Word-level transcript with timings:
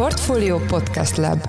Portfolio 0.00 0.58
Podcast 0.58 1.16
Lab 1.16 1.48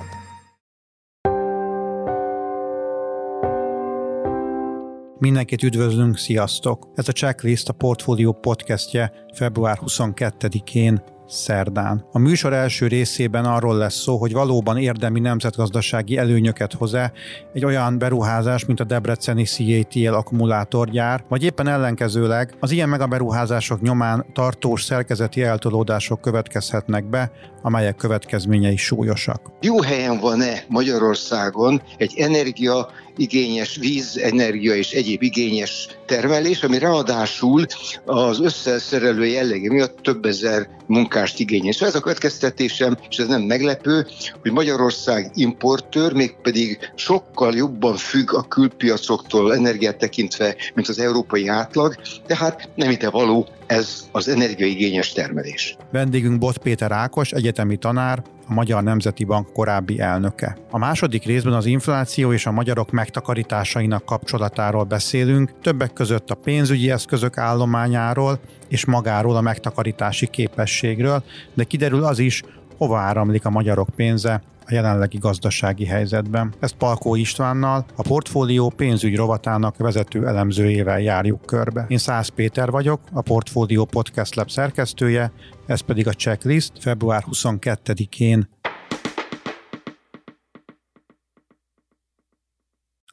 Mindenkit 5.20 5.63
üdvözlünk, 5.63 6.18
sziasztok! 6.18 6.88
Ez 6.96 7.08
a 7.08 7.12
Checklist 7.12 7.70
a 7.70 7.74
Portfolio 7.74 8.32
podcastje 8.32 9.12
február 9.34 9.79
22-én 9.86 11.02
szerdán. 11.32 12.06
A 12.12 12.20
műsor 12.20 12.54
első 12.54 12.88
részében 12.88 13.46
arról 13.46 13.77
lesz 13.77 13.95
szó, 13.95 14.18
hogy 14.18 14.34
valóban 14.34 14.77
érdemi 14.77 15.20
nemzetgazdasági 15.20 16.18
előnyöket 16.18 16.73
hoz-e 16.73 17.11
egy 17.54 17.65
olyan 17.65 17.97
beruházás, 17.97 18.65
mint 18.65 18.79
a 18.79 18.83
Debreceni 18.83 19.43
CATL 19.43 20.13
akkumulátorgyár, 20.13 21.23
vagy 21.29 21.43
éppen 21.43 21.68
ellenkezőleg 21.68 22.55
az 22.59 22.71
ilyen 22.71 22.89
megaberuházások 22.89 23.81
nyomán 23.81 24.25
tartós 24.33 24.83
szerkezeti 24.83 25.43
eltolódások 25.43 26.21
következhetnek 26.21 27.09
be, 27.09 27.31
amelyek 27.62 27.96
következményei 27.96 28.78
súlyosak. 28.78 29.41
Jó 29.61 29.82
helyen 29.82 30.20
van-e 30.20 30.64
Magyarországon 30.68 31.82
egy 31.97 32.13
energia 32.17 32.89
igényes 33.15 33.75
víz, 33.75 34.17
energia 34.17 34.75
és 34.75 34.91
egyéb 34.91 35.21
igényes 35.21 35.87
termelés, 36.05 36.63
ami 36.63 36.77
ráadásul 36.77 37.65
az 38.05 38.39
összeszerelő 38.39 39.25
jellege 39.25 39.71
miatt 39.71 39.97
több 40.01 40.25
ezer 40.25 40.67
munkást 40.87 41.39
igényes. 41.39 41.75
Szóval 41.75 41.89
ez 41.89 41.95
a 41.95 41.99
következtetésem, 41.99 42.97
és 43.09 43.17
ez 43.17 43.27
nem 43.27 43.41
meglepő, 43.41 44.07
hogy 44.41 44.51
Magyarország 44.51 45.31
importőr, 45.35 46.13
mégpedig 46.13 46.91
sokkal 46.95 47.55
jobban 47.55 47.95
függ 47.95 48.34
a 48.34 48.48
külpiacoktól 48.48 49.53
energiát 49.53 49.98
tekintve, 49.98 50.55
mint 50.73 50.87
az 50.87 50.99
európai 50.99 51.48
átlag, 51.48 51.95
tehát 52.27 52.70
nem 52.75 52.89
ide 52.89 53.09
való 53.09 53.48
ez 53.71 54.09
az 54.11 54.27
energiaigényes 54.27 55.11
termelés. 55.11 55.77
Vendégünk 55.91 56.39
Bot 56.39 56.57
Péter 56.57 56.91
Ákos, 56.91 57.31
egyetemi 57.31 57.77
tanár, 57.77 58.23
a 58.48 58.53
Magyar 58.53 58.84
Nemzeti 58.84 59.23
Bank 59.23 59.53
korábbi 59.53 59.99
elnöke. 59.99 60.57
A 60.70 60.77
második 60.77 61.25
részben 61.25 61.53
az 61.53 61.65
infláció 61.65 62.34
és 62.34 62.45
a 62.45 62.51
magyarok 62.51 62.91
megtakarításainak 62.91 64.06
kapcsolatáról 64.06 64.84
beszélünk, 64.84 65.52
többek 65.62 65.94
között 65.94 66.30
a 66.30 66.36
pénzügyi 66.36 66.92
eszközök 66.92 67.38
állományáról 67.38 68.40
és 68.68 68.86
magáról 68.86 69.36
a 69.36 69.42
megtakarítási 69.42 70.28
képességről, 70.28 71.23
de 71.54 71.64
kiderül 71.64 72.04
az 72.04 72.20
is, 72.20 72.44
hova 72.82 72.98
áramlik 72.98 73.46
a 73.46 73.50
magyarok 73.50 73.90
pénze 73.96 74.42
a 74.66 74.74
jelenlegi 74.74 75.18
gazdasági 75.18 75.86
helyzetben. 75.86 76.54
Ezt 76.60 76.76
Palkó 76.76 77.16
Istvánnal, 77.16 77.86
a 77.96 78.02
portfólió 78.02 78.70
pénzügy 78.76 79.16
rovatának 79.16 79.78
vezető 79.78 80.28
elemzőjével 80.28 81.00
járjuk 81.00 81.46
körbe. 81.46 81.86
Én 81.88 81.98
Szász 81.98 82.28
Péter 82.28 82.72
vagyok, 82.72 83.00
a 83.14 83.22
Portfólió 83.22 83.86
Podcast 83.86 84.36
Lab 84.36 84.50
szerkesztője, 84.50 85.32
ez 85.66 85.80
pedig 85.80 86.08
a 86.08 86.14
checklist 86.14 86.72
február 86.80 87.23
22-én 87.32 88.48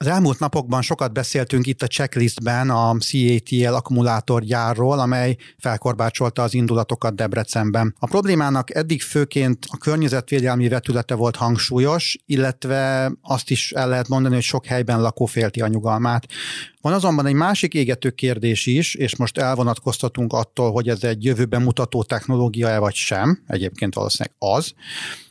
Az 0.01 0.07
elmúlt 0.07 0.39
napokban 0.39 0.83
sokat 0.83 1.13
beszéltünk 1.13 1.67
itt 1.67 1.83
a 1.83 1.87
checklistben 1.87 2.71
a 2.71 2.95
CATL 2.99 3.75
akkumulátorgyárról, 3.75 4.99
amely 4.99 5.37
felkorbácsolta 5.59 6.43
az 6.43 6.55
indulatokat 6.55 7.15
Debrecenben. 7.15 7.95
A 7.99 8.07
problémának 8.07 8.75
eddig 8.75 9.03
főként 9.03 9.67
a 9.71 9.77
környezetvédelmi 9.77 10.69
vetülete 10.69 11.15
volt 11.15 11.37
hangsúlyos, 11.37 12.19
illetve 12.27 13.13
azt 13.23 13.51
is 13.51 13.73
el 13.73 13.89
lehet 13.89 14.09
mondani, 14.09 14.35
hogy 14.35 14.43
sok 14.43 14.67
helyben 14.67 15.01
lakó 15.01 15.25
félti 15.25 15.61
a 15.61 15.67
nyugalmát. 15.67 16.27
Van 16.89 16.97
azonban 16.97 17.27
egy 17.27 17.35
másik 17.35 17.75
égető 17.75 18.11
kérdés 18.11 18.67
is, 18.67 18.95
és 18.95 19.17
most 19.17 19.39
elvonatkoztatunk 19.39 20.33
attól, 20.33 20.73
hogy 20.73 20.89
ez 20.89 21.05
egy 21.05 21.25
jövőben 21.25 21.63
mutató 21.63 22.03
technológia-e 22.03 22.79
vagy 22.79 22.95
sem, 22.95 23.43
egyébként 23.47 23.95
valószínűleg 23.95 24.37
az, 24.39 24.73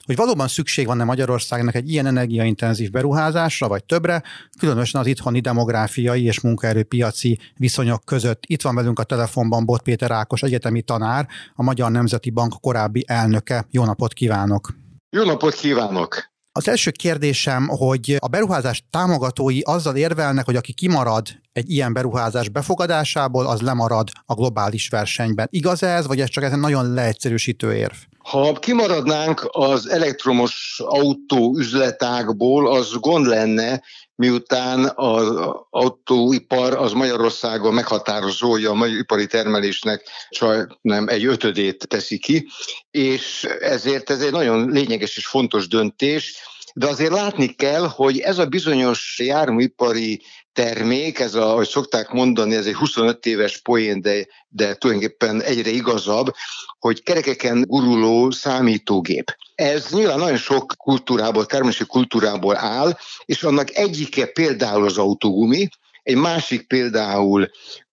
hogy 0.06 0.16
valóban 0.16 0.48
szükség 0.48 0.86
van-e 0.86 1.04
Magyarországnak 1.04 1.76
egy 1.76 1.92
ilyen 1.92 2.06
energiaintenzív 2.06 2.92
beruházásra, 2.92 3.68
vagy 3.68 3.84
többre, 3.84 4.24
különösen 4.60 5.02
az 5.02 5.08
itthoni 5.08 5.40
demográfiai 5.40 6.24
és 6.24 6.42
munkaerőpiaci 6.42 7.40
viszonyok 7.56 8.06
között. 8.06 8.44
Itt 8.48 8.62
van 8.62 8.76
velünk 8.76 9.00
a 9.00 9.04
telefonban 9.04 9.66
Bot 9.66 9.82
Péter 9.82 10.12
Ákos, 10.12 10.42
egyetemi 10.42 10.82
tanár, 10.82 11.28
a 11.56 11.64
Magyar 11.64 11.92
Nemzeti 11.92 12.30
Bank 12.30 12.54
korábbi 12.62 13.04
elnöke. 13.08 13.68
Jó 13.72 13.86
napot 13.86 14.14
kívánok! 14.14 14.74
Jó 15.10 15.24
napot 15.24 15.54
kívánok! 15.54 16.36
Az 16.58 16.68
első 16.68 16.92
kérdésem, 16.92 17.68
hogy 17.68 18.16
a 18.20 18.28
beruházás 18.28 18.84
támogatói 18.90 19.60
azzal 19.62 19.96
érvelnek, 19.96 20.46
hogy 20.46 20.56
aki 20.56 20.74
kimarad 20.74 21.28
egy 21.54 21.72
ilyen 21.72 21.94
beruházás 21.94 22.50
befogadásából, 22.50 23.48
az 23.48 23.62
lemarad 23.62 24.10
a 24.26 24.34
globális 24.34 24.88
versenyben. 24.88 25.48
Igaz 25.50 25.84
ez, 25.84 26.08
vagy 26.08 26.20
ez 26.20 26.30
csak 26.30 26.44
egy 26.44 26.58
nagyon 26.58 26.94
leegyszerűsítő 26.94 27.76
érv? 27.76 27.94
Ha 28.18 28.54
kimaradnánk 28.54 29.48
az 29.52 29.90
elektromos 29.90 30.82
autó 30.86 31.56
üzletágból, 31.58 32.72
az 32.72 32.92
gond 33.00 33.26
lenne, 33.26 33.82
miután 34.18 34.92
az 34.96 35.38
autóipar 35.70 36.74
az 36.74 36.92
Magyarországon 36.92 37.74
meghatározója 37.74 38.70
a 38.70 38.74
magyar 38.74 38.98
ipari 38.98 39.28
termelésnek 39.28 40.04
csak 40.30 40.78
nem 40.82 41.08
egy 41.08 41.26
ötödét 41.26 41.88
teszi 41.88 42.18
ki, 42.18 42.48
és 42.92 43.44
ezért 43.60 44.10
ez 44.10 44.22
egy 44.22 44.32
nagyon 44.32 44.70
lényeges 44.70 45.18
és 45.18 45.28
fontos 45.28 45.68
döntés, 45.68 46.36
de 46.74 46.88
azért 46.88 47.12
látni 47.12 47.48
kell, 47.48 47.88
hogy 47.88 48.20
ez 48.20 48.38
a 48.38 48.46
bizonyos 48.46 49.20
járműipari 49.20 50.22
termék, 50.54 51.20
ez 51.20 51.36
a, 51.36 51.52
ahogy 51.52 51.68
szokták 51.68 52.12
mondani, 52.12 52.56
ez 52.56 52.66
egy 52.66 52.74
25 52.74 53.26
éves 53.26 53.58
poén, 53.58 54.02
de, 54.02 54.28
de 54.48 54.76
tulajdonképpen 54.76 55.42
egyre 55.42 55.70
igazabb, 55.70 56.34
hogy 56.80 57.04
kerekeken 57.04 57.62
guruló 57.68 58.32
számítógép. 58.32 59.36
Ez 59.58 59.90
nyilván 59.92 60.20
nagyon 60.20 60.38
sok 60.38 60.74
kultúrából, 60.78 61.46
termési 61.46 61.86
kultúrából 61.86 62.58
áll, 62.58 62.98
és 63.26 63.44
annak 63.44 63.76
egyike 63.76 64.26
például 64.26 64.86
az 64.86 64.98
autógumi, 64.98 65.68
egy 66.04 66.16
másik 66.16 66.68
például 66.68 67.50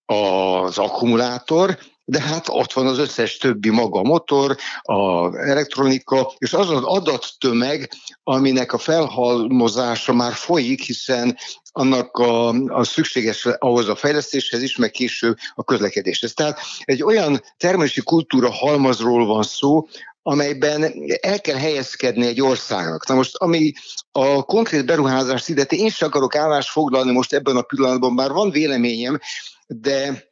az 0.06 0.78
akkumulátor, 0.78 1.78
de 2.04 2.20
hát 2.20 2.48
ott 2.48 2.72
van 2.72 2.86
az 2.86 2.98
összes 2.98 3.36
többi 3.36 3.70
maga 3.70 3.98
a 3.98 4.02
motor, 4.02 4.56
a 4.82 5.26
elektronika, 5.38 6.32
és 6.38 6.52
az 6.52 6.70
az 6.70 6.82
adattömeg, 6.82 7.90
aminek 8.22 8.72
a 8.72 8.78
felhalmozása 8.78 10.12
már 10.12 10.32
folyik, 10.32 10.82
hiszen 10.82 11.36
annak 11.72 12.16
a, 12.16 12.48
a 12.48 12.84
szükséges 12.84 13.46
ahhoz 13.58 13.88
a 13.88 13.96
fejlesztéshez 13.96 14.62
is, 14.62 14.76
meg 14.76 14.90
később 14.90 15.36
a 15.54 15.64
közlekedéshez. 15.64 16.32
Tehát 16.32 16.60
egy 16.84 17.02
olyan 17.02 17.42
termelési 17.56 18.00
kultúra 18.02 18.50
halmazról 18.50 19.26
van 19.26 19.42
szó, 19.42 19.86
amelyben 20.26 20.92
el 21.20 21.40
kell 21.40 21.56
helyezkedni 21.56 22.26
egy 22.26 22.40
országnak. 22.40 23.06
Na 23.06 23.14
most, 23.14 23.36
ami 23.36 23.72
a 24.12 24.42
konkrét 24.42 24.86
beruházást 24.86 25.48
illeti, 25.48 25.78
én 25.78 25.90
sem 25.90 26.08
akarok 26.08 26.36
állást 26.36 26.70
foglalni 26.70 27.12
most 27.12 27.32
ebben 27.32 27.56
a 27.56 27.62
pillanatban, 27.62 28.16
bár 28.16 28.30
van 28.30 28.50
véleményem, 28.50 29.18
de 29.66 30.24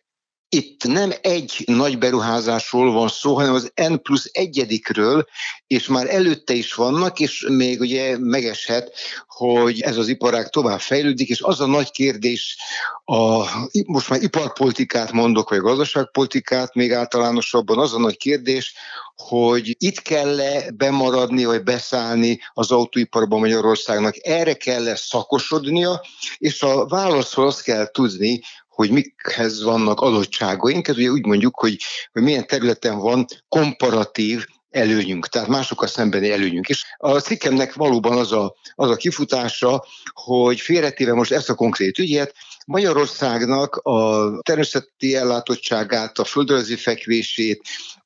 itt 0.54 0.84
nem 0.84 1.12
egy 1.20 1.62
nagy 1.66 1.98
beruházásról 1.98 2.92
van 2.92 3.08
szó, 3.08 3.34
hanem 3.34 3.54
az 3.54 3.72
N 3.74 3.94
plusz 4.02 4.30
egyedikről, 4.32 5.24
és 5.66 5.86
már 5.86 6.14
előtte 6.14 6.52
is 6.52 6.74
vannak, 6.74 7.20
és 7.20 7.46
még 7.48 7.80
ugye 7.80 8.18
megeshet, 8.18 8.92
hogy 9.26 9.80
ez 9.80 9.96
az 9.96 10.08
iparág 10.08 10.48
tovább 10.48 10.80
fejlődik, 10.80 11.28
és 11.28 11.41
az 11.41 11.60
a 11.60 11.66
nagy 11.66 11.91
kérdés, 11.91 12.56
a, 13.04 13.46
most 13.86 14.08
már 14.08 14.22
iparpolitikát 14.22 15.12
mondok, 15.12 15.50
vagy 15.50 15.58
gazdaságpolitikát 15.58 16.74
még 16.74 16.92
általánosabban, 16.92 17.78
az 17.78 17.94
a 17.94 17.98
nagy 17.98 18.16
kérdés, 18.16 18.74
hogy 19.16 19.76
itt 19.78 20.02
kell-e 20.02 20.70
bemaradni, 20.70 21.44
vagy 21.44 21.62
beszállni 21.62 22.41
az 22.52 22.70
autóiparban 22.70 23.38
Magyarországnak. 23.38 24.14
Erre 24.26 24.54
kell-e 24.54 24.96
szakosodnia, 24.96 26.00
és 26.38 26.62
a 26.62 26.86
válaszról 26.86 27.46
azt 27.46 27.62
kell 27.62 27.91
tudni, 27.91 28.41
hogy 28.75 28.91
mikhez 28.91 29.62
vannak 29.62 30.00
adottságaink, 30.00 30.88
ez 30.88 30.97
ugye 30.97 31.09
úgy 31.09 31.27
mondjuk, 31.27 31.59
hogy, 31.59 31.78
hogy 32.12 32.22
milyen 32.22 32.47
területen 32.47 32.99
van 32.99 33.27
komparatív 33.49 34.47
előnyünk, 34.71 35.28
tehát 35.28 35.49
másokkal 35.49 35.88
szembeni 35.88 36.31
előnyünk. 36.31 36.69
És 36.69 36.84
a 36.97 37.19
cikkemnek 37.19 37.74
valóban 37.74 38.19
az 38.19 38.33
a, 38.33 38.54
az 38.74 38.91
a 38.91 38.97
kifutása, 38.97 39.84
hogy 40.13 40.60
félretéve 40.60 41.13
most 41.13 41.33
ezt 41.33 41.48
a 41.48 41.54
konkrét 41.54 41.98
ügyet, 41.98 42.34
Magyarországnak 42.66 43.77
a 43.77 44.30
természeti 44.42 45.16
ellátottságát, 45.16 46.18
a 46.18 46.25
földrajzi 46.25 46.77
fekvését, 46.77 47.63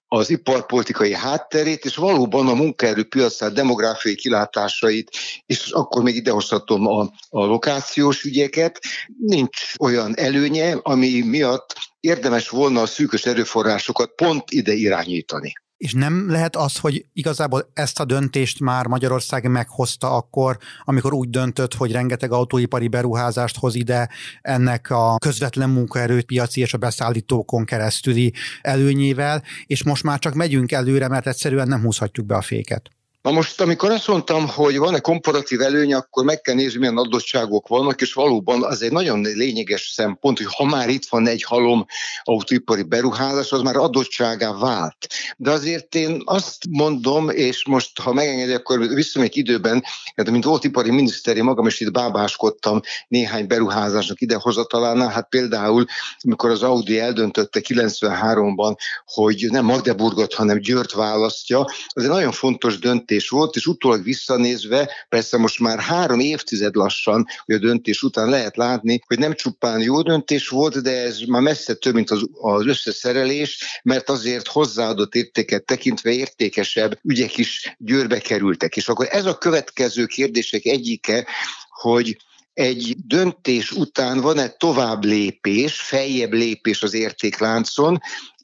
az 0.08 0.30
iparpolitikai 0.30 1.14
hátterét, 1.14 1.84
és 1.84 1.96
valóban 1.96 2.48
a 2.48 2.54
munkaerőpiacát, 2.54 3.52
demográfiai 3.52 4.14
kilátásait, 4.14 5.10
és 5.46 5.70
akkor 5.70 6.02
még 6.02 6.14
idehozhatom 6.14 6.86
a, 6.86 7.00
a 7.28 7.44
lokációs 7.44 8.24
ügyeket. 8.24 8.80
Nincs 9.18 9.72
olyan 9.78 10.18
előnye, 10.18 10.78
ami 10.82 11.20
miatt 11.20 11.74
érdemes 12.00 12.48
volna 12.48 12.80
a 12.80 12.86
szűkös 12.86 13.26
erőforrásokat 13.26 14.10
pont 14.14 14.50
ide 14.50 14.72
irányítani. 14.72 15.52
És 15.76 15.92
nem 15.92 16.30
lehet 16.30 16.56
az, 16.56 16.78
hogy 16.78 17.06
igazából 17.12 17.70
ezt 17.72 18.00
a 18.00 18.04
döntést 18.04 18.60
már 18.60 18.86
Magyarország 18.86 19.50
meghozta 19.50 20.16
akkor, 20.16 20.58
amikor 20.84 21.12
úgy 21.12 21.30
döntött, 21.30 21.74
hogy 21.74 21.92
rengeteg 21.92 22.32
autóipari 22.32 22.88
beruházást 22.88 23.56
hoz 23.56 23.74
ide 23.74 24.08
ennek 24.42 24.90
a 24.90 25.16
közvetlen 25.18 25.70
munkaerőt, 25.70 26.26
piaci 26.26 26.60
és 26.60 26.74
a 26.74 26.78
beszállítókon 26.78 27.64
keresztüli 27.64 28.32
előnyével, 28.60 29.42
és 29.66 29.84
most 29.84 30.02
már 30.02 30.18
csak 30.18 30.34
megyünk 30.34 30.72
előre, 30.72 31.08
mert 31.08 31.26
egyszerűen 31.26 31.68
nem 31.68 31.82
húzhatjuk 31.82 32.26
be 32.26 32.36
a 32.36 32.42
féket. 32.42 32.95
Na 33.26 33.32
most, 33.32 33.60
amikor 33.60 33.90
azt 33.90 34.08
mondtam, 34.08 34.48
hogy 34.48 34.78
van-e 34.78 34.98
komparatív 34.98 35.60
előny, 35.60 35.94
akkor 35.94 36.24
meg 36.24 36.40
kell 36.40 36.54
nézni, 36.54 36.78
milyen 36.78 36.96
adottságok 36.96 37.68
vannak, 37.68 38.00
és 38.00 38.12
valóban 38.12 38.64
az 38.64 38.82
egy 38.82 38.92
nagyon 38.92 39.20
lényeges 39.20 39.90
szempont, 39.94 40.38
hogy 40.38 40.54
ha 40.54 40.64
már 40.64 40.88
itt 40.88 41.06
van 41.08 41.26
egy 41.26 41.42
halom 41.42 41.86
autóipari 42.22 42.82
beruházás, 42.82 43.52
az 43.52 43.60
már 43.60 43.76
adottságá 43.76 44.52
vált. 44.52 45.06
De 45.36 45.50
azért 45.50 45.94
én 45.94 46.22
azt 46.24 46.56
mondom, 46.70 47.28
és 47.28 47.66
most, 47.66 48.00
ha 48.00 48.12
megengedi, 48.12 48.52
akkor 48.52 48.78
visszamegyek 48.78 49.34
időben, 49.34 49.84
mert 50.14 50.30
mint 50.30 50.44
volt 50.44 50.64
ipari 50.64 50.90
miniszter, 50.90 51.36
én 51.36 51.44
magam 51.44 51.66
is 51.66 51.80
itt 51.80 51.92
bábáskodtam 51.92 52.80
néhány 53.08 53.46
beruházásnak 53.46 54.20
idehozatalánál, 54.20 55.08
hát 55.08 55.28
például, 55.28 55.84
amikor 56.20 56.50
az 56.50 56.62
Audi 56.62 56.98
eldöntötte 56.98 57.60
93-ban, 57.68 58.76
hogy 59.04 59.46
nem 59.50 59.64
Magdeburgot, 59.64 60.34
hanem 60.34 60.58
Győrt 60.58 60.92
választja, 60.92 61.60
az 61.88 62.02
egy 62.02 62.08
nagyon 62.08 62.32
fontos 62.32 62.78
döntés 62.78 63.14
volt, 63.24 63.56
és 63.56 63.66
utólag 63.66 64.02
visszanézve, 64.02 64.90
persze 65.08 65.36
most 65.36 65.60
már 65.60 65.78
három 65.78 66.20
évtized 66.20 66.74
lassan, 66.74 67.26
hogy 67.44 67.54
a 67.54 67.58
döntés 67.58 68.02
után 68.02 68.28
lehet 68.28 68.56
látni, 68.56 69.00
hogy 69.06 69.18
nem 69.18 69.34
csupán 69.34 69.80
jó 69.80 70.02
döntés 70.02 70.48
volt, 70.48 70.82
de 70.82 70.90
ez 70.90 71.18
már 71.20 71.42
messze 71.42 71.74
több, 71.74 71.94
mint 71.94 72.10
az, 72.10 72.28
az 72.40 72.66
összeszerelés, 72.66 73.80
mert 73.82 74.08
azért 74.08 74.46
hozzáadott 74.46 75.14
értéket 75.14 75.64
tekintve 75.64 76.10
értékesebb 76.10 76.98
ügyek 77.02 77.36
is 77.36 77.76
győrbe 77.78 78.18
kerültek. 78.18 78.76
És 78.76 78.88
akkor 78.88 79.06
ez 79.10 79.24
a 79.24 79.38
következő 79.38 80.06
kérdések 80.06 80.64
egyike, 80.64 81.26
hogy 81.68 82.16
egy 82.54 82.96
döntés 83.06 83.70
után 83.70 84.20
van-e 84.20 84.48
tovább 84.48 85.04
lépés, 85.04 85.80
feljebb 85.80 86.32
lépés 86.32 86.82
az 86.82 86.94
értékláncon, 86.94 88.00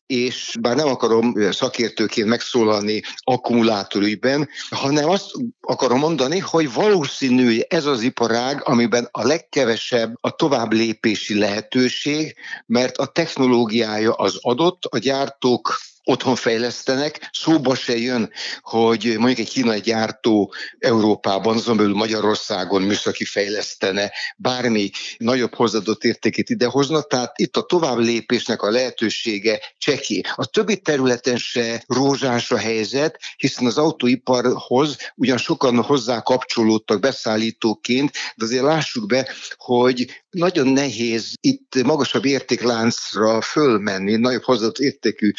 és 0.06 0.56
bár 0.60 0.76
nem 0.76 0.88
akarom 0.88 1.34
szakértőként 1.50 2.28
megszólalni 2.28 3.02
akkumulátorügyben, 3.18 4.48
hanem 4.70 5.08
azt 5.08 5.30
akarom 5.60 5.98
mondani, 5.98 6.38
hogy 6.38 6.72
valószínű, 6.72 7.44
hogy 7.44 7.66
ez 7.68 7.84
az 7.84 8.02
iparág, 8.02 8.68
amiben 8.68 9.08
a 9.10 9.26
legkevesebb 9.26 10.14
a 10.20 10.30
tovább 10.30 10.72
lépési 10.72 11.38
lehetőség, 11.38 12.34
mert 12.66 12.96
a 12.96 13.06
technológiája 13.06 14.12
az 14.12 14.38
adott, 14.40 14.84
a 14.84 14.98
gyártók 14.98 15.80
otthon 16.04 16.36
fejlesztenek, 16.36 17.28
szóba 17.32 17.74
se 17.74 17.96
jön, 17.96 18.30
hogy 18.60 19.14
mondjuk 19.18 19.38
egy 19.38 19.48
kínai 19.48 19.80
gyártó 19.80 20.54
Európában, 20.78 21.56
azon 21.56 21.76
belül 21.76 21.94
Magyarországon 21.94 22.82
műszaki 22.82 23.24
fejlesztene, 23.24 24.12
bármi 24.36 24.90
nagyobb 25.16 25.54
hozadott 25.54 26.04
értékét 26.04 26.50
idehozna, 26.50 27.02
tehát 27.02 27.38
itt 27.38 27.56
a 27.56 27.62
tovább 27.62 27.98
lépésnek 27.98 28.62
a 28.62 28.70
lehetősége 28.70 29.60
cseki. 29.78 30.24
A 30.34 30.46
többi 30.46 30.80
területen 30.80 31.36
se 31.36 31.84
rózsás 31.86 32.50
a 32.50 32.58
helyzet, 32.58 33.18
hiszen 33.36 33.66
az 33.66 33.78
autóiparhoz 33.78 34.96
ugyan 35.14 35.38
sokan 35.38 35.82
hozzá 35.82 36.20
kapcsolódtak 36.20 37.00
beszállítóként, 37.00 38.10
de 38.34 38.44
azért 38.44 38.62
lássuk 38.62 39.06
be, 39.06 39.28
hogy 39.56 40.21
nagyon 40.32 40.68
nehéz 40.68 41.32
itt 41.40 41.82
magasabb 41.84 42.24
értékláncra 42.24 43.40
fölmenni, 43.40 44.16
nagyobb 44.16 44.42
hozadott 44.42 44.78
értékű 44.78 45.30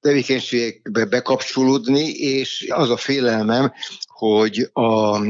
tevékenységekbe 0.00 1.04
bekapcsolódni, 1.04 2.08
és 2.08 2.66
az 2.68 2.90
a 2.90 2.96
félelmem, 2.96 3.72
hogy 4.06 4.70
a 4.72 5.20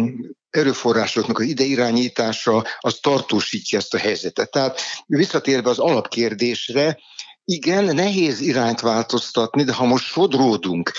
erőforrásoknak 0.50 1.38
az 1.38 1.44
ideirányítása 1.44 2.64
az 2.78 2.98
tartósítja 3.00 3.78
ezt 3.78 3.94
a 3.94 3.98
helyzetet. 3.98 4.50
Tehát 4.50 4.80
visszatérve 5.06 5.70
az 5.70 5.78
alapkérdésre, 5.78 6.98
igen, 7.44 7.84
nehéz 7.84 8.40
irányt 8.40 8.80
változtatni, 8.80 9.64
de 9.64 9.72
ha 9.72 9.84
most 9.84 10.04
sodródunk 10.04 10.92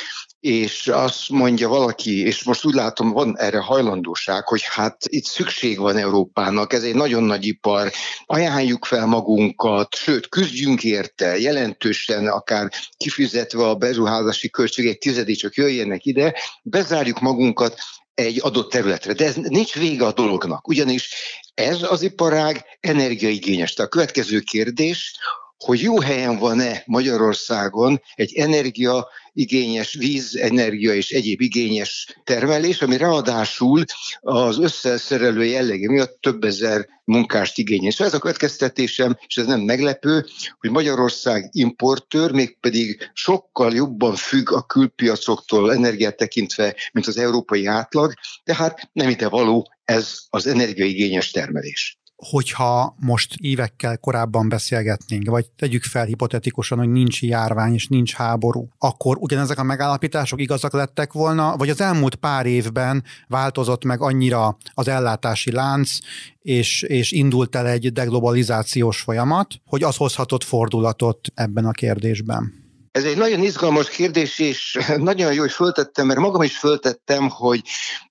és 0.46 0.88
azt 0.88 1.30
mondja 1.30 1.68
valaki, 1.68 2.26
és 2.26 2.44
most 2.44 2.66
úgy 2.66 2.74
látom, 2.74 3.12
van 3.12 3.38
erre 3.38 3.60
hajlandóság, 3.60 4.48
hogy 4.48 4.62
hát 4.64 4.98
itt 5.06 5.24
szükség 5.24 5.80
van 5.80 5.98
Európának, 5.98 6.74
ez 6.74 6.84
egy 6.84 6.96
nagyon 6.96 7.24
nagy 7.24 7.46
ipar, 7.46 7.92
ajánljuk 8.26 8.86
fel 8.86 9.06
magunkat, 9.06 9.96
sőt, 9.96 10.30
küzdjünk 10.30 10.84
érte, 10.84 11.40
jelentősen 11.40 12.28
akár 12.28 12.72
kifizetve 12.98 13.68
a 13.68 13.76
beruházási 13.76 14.50
költségek 14.50 14.98
tizedét 14.98 15.38
csak 15.38 15.56
jöjjenek 15.56 16.06
ide, 16.06 16.36
bezárjuk 16.64 17.20
magunkat 17.20 17.80
egy 18.14 18.40
adott 18.42 18.72
területre. 18.72 19.14
De 19.14 19.26
ez 19.26 19.36
nincs 19.36 19.74
vége 19.74 20.06
a 20.06 20.14
dolognak, 20.14 20.68
ugyanis 20.68 21.14
ez 21.54 21.84
az 21.84 22.02
iparág 22.02 22.66
energiaigényes. 22.80 23.74
Tehát 23.74 23.92
a 23.92 23.96
következő 23.96 24.40
kérdés, 24.40 25.18
hogy 25.58 25.82
jó 25.82 26.00
helyen 26.00 26.38
van-e 26.38 26.84
Magyarországon 26.86 28.02
egy 28.16 28.34
energia 28.34 29.08
igényes 29.34 29.94
víz, 29.94 30.36
energia 30.36 30.94
és 30.94 31.12
egyéb 31.12 31.42
igényes 31.42 32.18
termelés, 32.24 32.82
ami 32.82 32.98
ráadásul 32.98 33.84
az 34.20 34.60
összeszerelő 34.60 35.46
jellege 35.46 35.90
miatt 35.90 36.18
több 36.22 36.44
ezer 36.44 36.88
munkást 37.04 37.58
igényel. 37.58 37.88
És 37.88 38.00
ez 38.00 38.14
a 38.14 38.20
következtetésem, 38.20 39.18
és 39.28 39.38
ez 39.38 39.46
nem 39.46 39.60
meglepő, 39.60 40.26
hogy 40.60 40.70
Magyarország 40.70 41.50
importőr, 41.52 42.32
mégpedig 42.32 43.12
sokkal 43.14 43.74
jobban 43.74 44.16
függ 44.16 44.52
a 44.52 44.62
külpiacoktól 44.62 45.74
energiát 45.74 46.18
tekintve, 46.18 46.76
mint 46.92 47.08
az 47.08 47.18
európai 47.18 47.66
átlag, 47.66 48.14
tehát 48.44 48.90
nem 48.94 49.10
ide 49.10 49.30
való 49.30 49.72
ez 49.84 50.18
az 50.30 50.48
energiaigényes 50.48 51.32
termelés 51.32 52.00
hogyha 52.30 52.96
most 53.00 53.36
évekkel 53.38 53.98
korábban 53.98 54.50
beszélgetnénk, 54.50 55.30
vagy 55.30 55.46
tegyük 55.56 55.84
fel 55.84 56.06
hipotetikusan, 56.06 56.78
hogy 56.78 56.90
nincs 56.90 57.22
járvány 57.22 57.74
és 57.74 57.88
nincs 57.88 58.14
háború, 58.14 58.68
akkor 58.78 59.18
ugyanezek 59.20 59.60
a 59.60 59.64
megállapítások 59.64 60.42
igazak 60.42 60.74
lettek 60.74 61.14
volna, 61.14 61.56
vagy 61.58 61.70
az 61.70 61.82
elmúlt 61.82 62.16
pár 62.16 62.46
évben 62.46 63.04
változott 63.28 63.84
meg 63.84 64.02
annyira 64.02 64.58
az 64.74 64.88
ellátási 64.88 65.52
lánc, 65.52 65.98
és, 66.42 66.82
és 66.82 67.12
indult 67.12 67.56
el 67.56 67.68
egy 67.68 67.92
deglobalizációs 67.92 69.02
folyamat, 69.02 69.48
hogy 69.66 69.84
az 69.84 69.96
hozhatott 69.96 70.44
fordulatot 70.44 71.28
ebben 71.34 71.66
a 71.66 71.72
kérdésben. 71.72 72.64
Ez 72.92 73.04
egy 73.04 73.18
nagyon 73.18 73.44
izgalmas 73.44 73.90
kérdés, 73.90 74.40
és 74.40 74.78
nagyon 74.98 75.34
jó, 75.34 75.40
hogy 75.40 75.52
föltettem, 75.52 76.08
mert 76.08 76.20
magam 76.20 76.42
is 76.42 76.58
föltettem, 76.58 77.30
hogy 77.30 77.62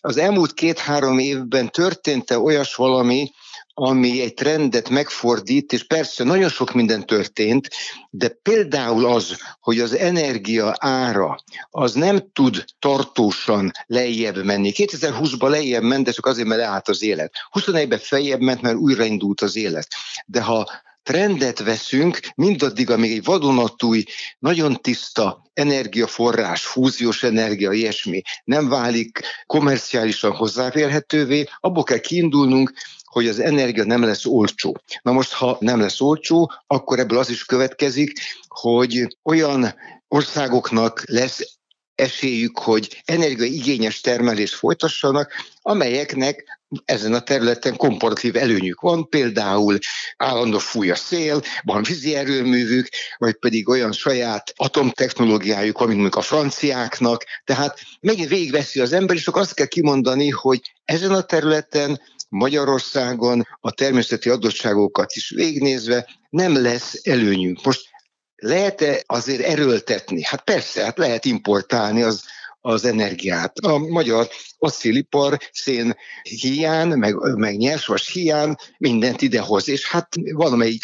az 0.00 0.16
elmúlt 0.16 0.52
két-három 0.52 1.18
évben 1.18 1.70
történt-e 1.70 2.38
olyas 2.38 2.74
valami, 2.74 3.30
ami 3.74 4.20
egy 4.20 4.34
trendet 4.34 4.88
megfordít, 4.88 5.72
és 5.72 5.84
persze 5.84 6.24
nagyon 6.24 6.48
sok 6.48 6.72
minden 6.72 7.06
történt, 7.06 7.68
de 8.10 8.28
például 8.28 9.06
az, 9.06 9.36
hogy 9.60 9.80
az 9.80 9.96
energia 9.96 10.74
ára 10.78 11.36
az 11.70 11.94
nem 11.94 12.30
tud 12.32 12.64
tartósan 12.78 13.70
lejjebb 13.86 14.44
menni. 14.44 14.72
2020-ban 14.74 15.48
lejjebb 15.48 15.82
ment, 15.82 16.04
de 16.04 16.10
csak 16.10 16.26
azért, 16.26 16.48
mert 16.48 16.60
leállt 16.60 16.88
az 16.88 17.02
élet. 17.02 17.32
21-ben 17.52 17.98
feljebb 17.98 18.40
ment, 18.40 18.60
mert 18.60 18.76
újraindult 18.76 19.40
az 19.40 19.56
élet. 19.56 19.88
De 20.26 20.42
ha 20.42 20.66
trendet 21.02 21.58
veszünk, 21.58 22.20
mindaddig, 22.34 22.90
amíg 22.90 23.12
egy 23.12 23.24
vadonatúj, 23.24 24.04
nagyon 24.38 24.74
tiszta 24.74 25.42
energiaforrás, 25.54 26.66
fúziós 26.66 27.22
energia, 27.22 27.72
ilyesmi 27.72 28.22
nem 28.44 28.68
válik 28.68 29.20
komerciálisan 29.46 30.32
hozzáférhetővé, 30.32 31.48
abból 31.60 31.82
kell 31.82 31.98
kiindulnunk, 31.98 32.72
hogy 33.14 33.28
az 33.28 33.38
energia 33.38 33.84
nem 33.84 34.02
lesz 34.02 34.26
olcsó. 34.26 34.78
Na 35.02 35.12
most, 35.12 35.32
ha 35.32 35.56
nem 35.60 35.80
lesz 35.80 36.00
olcsó, 36.00 36.52
akkor 36.66 36.98
ebből 36.98 37.18
az 37.18 37.30
is 37.30 37.44
következik, 37.44 38.12
hogy 38.48 39.16
olyan 39.22 39.74
országoknak 40.08 41.02
lesz 41.06 41.58
esélyük, 41.94 42.58
hogy 42.58 43.02
energiaigényes 43.04 44.00
termelést 44.00 44.54
folytassanak, 44.54 45.32
amelyeknek 45.62 46.44
ezen 46.84 47.14
a 47.14 47.20
területen 47.20 47.76
komparatív 47.76 48.36
előnyük 48.36 48.80
van, 48.80 49.08
például 49.08 49.78
állandó 50.16 50.58
fúj 50.58 50.90
a 50.90 50.94
szél, 50.94 51.42
van 51.62 51.82
vízi 51.82 52.14
erőművük, 52.14 52.88
vagy 53.18 53.34
pedig 53.34 53.68
olyan 53.68 53.92
saját 53.92 54.52
atomtechnológiájuk, 54.56 55.78
van, 55.78 55.88
mint 55.88 56.14
a 56.14 56.20
franciáknak. 56.20 57.24
Tehát 57.44 57.78
megint 58.00 58.28
végigveszi 58.28 58.80
az 58.80 58.92
ember, 58.92 59.16
és 59.16 59.26
akkor 59.26 59.42
azt 59.42 59.54
kell 59.54 59.66
kimondani, 59.66 60.28
hogy 60.28 60.60
ezen 60.84 61.12
a 61.12 61.22
területen 61.22 62.00
Magyarországon 62.28 63.46
a 63.60 63.70
természeti 63.70 64.28
adottságokat 64.28 65.12
is 65.14 65.30
végnézve 65.30 66.08
nem 66.30 66.62
lesz 66.62 67.00
előnyünk. 67.02 67.64
Most 67.64 67.88
lehet-e 68.36 69.02
azért 69.06 69.42
erőltetni? 69.42 70.22
Hát 70.22 70.44
persze, 70.44 70.84
hát 70.84 70.98
lehet 70.98 71.24
importálni 71.24 72.02
az, 72.02 72.24
az 72.60 72.84
energiát. 72.84 73.58
A 73.58 73.78
magyar 73.78 74.28
asszilipar 74.58 75.38
szén 75.52 75.96
hiány, 76.22 76.88
meg, 76.88 77.14
meg 77.36 77.56
nyersvas 77.56 78.12
hiány 78.12 78.54
mindent 78.78 79.22
idehoz, 79.22 79.68
és 79.68 79.88
hát 79.88 80.08
valamelyik 80.32 80.82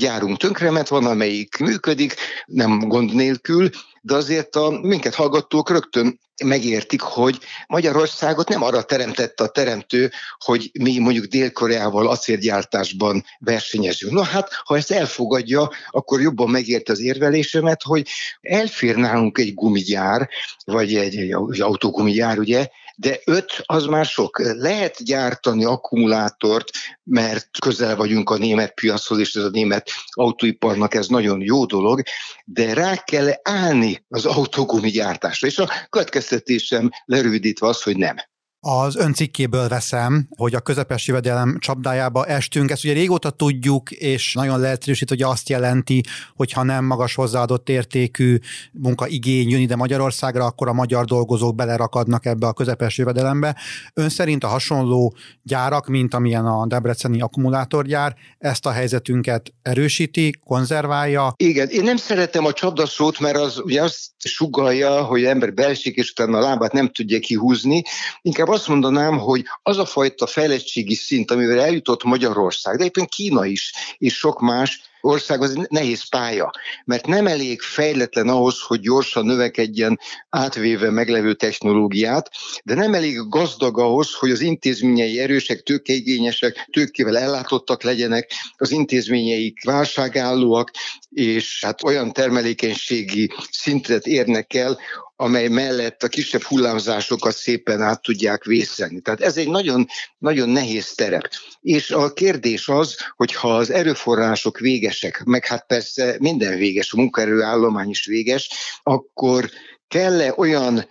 gyárunk 0.00 0.38
tönkrement, 0.38 0.88
van, 0.88 1.06
amelyik 1.06 1.56
működik, 1.56 2.14
nem 2.46 2.78
gond 2.78 3.14
nélkül, 3.14 3.70
de 4.02 4.14
azért 4.14 4.56
a 4.56 4.70
minket 4.82 5.14
hallgatók 5.14 5.70
rögtön 5.70 6.20
megértik, 6.44 7.00
hogy 7.00 7.38
Magyarországot 7.66 8.48
nem 8.48 8.62
arra 8.62 8.82
teremtette 8.82 9.44
a 9.44 9.48
teremtő, 9.48 10.10
hogy 10.38 10.70
mi 10.80 10.98
mondjuk 10.98 11.24
Dél-Koreával 11.24 12.08
acélgyártásban 12.08 13.24
versenyezünk. 13.38 14.12
Na 14.12 14.22
hát, 14.22 14.50
ha 14.64 14.76
ezt 14.76 14.90
elfogadja, 14.90 15.70
akkor 15.90 16.20
jobban 16.20 16.50
megérte 16.50 16.92
az 16.92 17.00
érvelésemet, 17.00 17.82
hogy 17.82 18.08
elfér 18.40 18.96
nálunk 18.96 19.38
egy 19.38 19.54
gumigyár, 19.54 20.28
vagy 20.64 20.94
egy, 20.94 21.16
egy, 21.16 21.34
egy 21.50 21.60
autógumigyár, 21.60 22.38
ugye, 22.38 22.68
de 23.00 23.20
öt 23.24 23.62
az 23.64 23.84
már 23.86 24.04
sok. 24.04 24.38
Lehet 24.38 25.04
gyártani 25.04 25.64
akkumulátort, 25.64 26.70
mert 27.04 27.48
közel 27.58 27.96
vagyunk 27.96 28.30
a 28.30 28.36
német 28.36 28.74
piachoz, 28.74 29.18
és 29.18 29.34
ez 29.34 29.44
a 29.44 29.50
német 29.50 29.90
autóiparnak 30.10 30.94
ez 30.94 31.06
nagyon 31.06 31.40
jó 31.40 31.64
dolog, 31.64 32.02
de 32.44 32.74
rá 32.74 32.96
kell 32.96 33.28
állni 33.42 34.04
az 34.08 34.26
autógumi 34.26 34.90
gyártásra. 34.90 35.46
És 35.46 35.58
a 35.58 35.70
következtetésem 35.88 36.90
lerövidítve 37.04 37.66
az, 37.66 37.82
hogy 37.82 37.96
nem. 37.96 38.16
Az 38.62 38.96
ön 38.96 39.12
cikkéből 39.12 39.68
veszem, 39.68 40.26
hogy 40.36 40.54
a 40.54 40.60
közepes 40.60 41.06
jövedelem 41.06 41.56
csapdájába 41.58 42.26
estünk. 42.26 42.70
Ezt 42.70 42.84
ugye 42.84 42.92
régóta 42.92 43.30
tudjuk, 43.30 43.90
és 43.90 44.34
nagyon 44.34 44.60
lehetősít, 44.60 45.08
hogy 45.08 45.22
azt 45.22 45.48
jelenti, 45.48 46.00
hogy 46.34 46.52
ha 46.52 46.62
nem 46.62 46.84
magas 46.84 47.14
hozzáadott 47.14 47.68
értékű 47.68 48.38
munkaigény 48.72 49.48
jön 49.48 49.60
ide 49.60 49.76
Magyarországra, 49.76 50.44
akkor 50.44 50.68
a 50.68 50.72
magyar 50.72 51.04
dolgozók 51.04 51.54
belerakadnak 51.54 52.26
ebbe 52.26 52.46
a 52.46 52.52
közepes 52.52 52.98
jövedelembe. 52.98 53.56
Ön 53.94 54.08
szerint 54.08 54.44
a 54.44 54.48
hasonló 54.48 55.14
gyárak, 55.42 55.86
mint 55.86 56.14
amilyen 56.14 56.46
a 56.46 56.66
Debreceni 56.66 57.20
akkumulátorgyár, 57.20 58.14
ezt 58.38 58.66
a 58.66 58.70
helyzetünket 58.70 59.52
erősíti, 59.62 60.40
konzerválja? 60.44 61.32
Igen, 61.36 61.68
én 61.68 61.82
nem 61.82 61.96
szeretem 61.96 62.44
a 62.44 62.52
csapdaszót, 62.52 63.20
mert 63.20 63.36
az 63.36 63.58
ugye 63.58 63.82
azt 63.82 64.10
sugalja, 64.18 65.02
hogy 65.02 65.24
ember 65.24 65.54
belsik, 65.54 65.96
és 65.96 66.10
utána 66.10 66.38
a 66.38 66.40
lábát 66.40 66.72
nem 66.72 66.88
tudja 66.88 67.18
kihúzni. 67.18 67.82
Inkább 68.22 68.48
azt 68.50 68.68
mondanám, 68.68 69.18
hogy 69.18 69.44
az 69.62 69.78
a 69.78 69.84
fajta 69.84 70.26
fejlettségi 70.26 70.94
szint, 70.94 71.30
amivel 71.30 71.60
eljutott 71.60 72.04
Magyarország, 72.04 72.76
de 72.76 72.84
éppen 72.84 73.06
Kína 73.06 73.46
is, 73.46 73.72
és 73.98 74.14
sok 74.14 74.40
más, 74.40 74.90
ország 75.00 75.42
az 75.42 75.66
nehéz 75.68 76.08
pálya, 76.08 76.50
mert 76.84 77.06
nem 77.06 77.26
elég 77.26 77.60
fejletlen 77.60 78.28
ahhoz, 78.28 78.60
hogy 78.60 78.80
gyorsan 78.80 79.26
növekedjen 79.26 79.98
átvéve 80.28 80.90
meglevő 80.90 81.34
technológiát, 81.34 82.30
de 82.64 82.74
nem 82.74 82.94
elég 82.94 83.28
gazdag 83.28 83.78
ahhoz, 83.78 84.14
hogy 84.14 84.30
az 84.30 84.40
intézményei 84.40 85.18
erősek, 85.18 85.62
tőkeigényesek, 85.62 86.68
tőkével 86.72 87.18
ellátottak 87.18 87.82
legyenek, 87.82 88.32
az 88.56 88.70
intézményeik 88.70 89.64
válságállóak, 89.64 90.70
és 91.10 91.64
hát 91.64 91.84
olyan 91.84 92.12
termelékenységi 92.12 93.32
szintet 93.50 94.06
érnek 94.06 94.54
el, 94.54 94.78
amely 95.20 95.48
mellett 95.48 96.02
a 96.02 96.08
kisebb 96.08 96.42
hullámzásokat 96.42 97.36
szépen 97.36 97.82
át 97.82 98.02
tudják 98.02 98.44
vészelni. 98.44 99.00
Tehát 99.00 99.20
ez 99.20 99.36
egy 99.36 99.48
nagyon, 99.48 99.86
nagyon 100.18 100.48
nehéz 100.48 100.94
terep. 100.94 101.30
És 101.60 101.90
a 101.90 102.12
kérdés 102.12 102.68
az, 102.68 102.96
hogy 103.16 103.34
ha 103.34 103.56
az 103.56 103.70
erőforrások 103.70 104.58
végesek, 104.58 105.22
meg 105.24 105.46
hát 105.46 105.66
persze 105.66 106.16
minden 106.18 106.58
véges, 106.58 106.92
a 106.92 106.96
munkaerőállomány 106.96 107.88
is 107.88 108.06
véges, 108.06 108.50
akkor 108.82 109.50
kell-e 109.88 110.34
olyan 110.36 110.86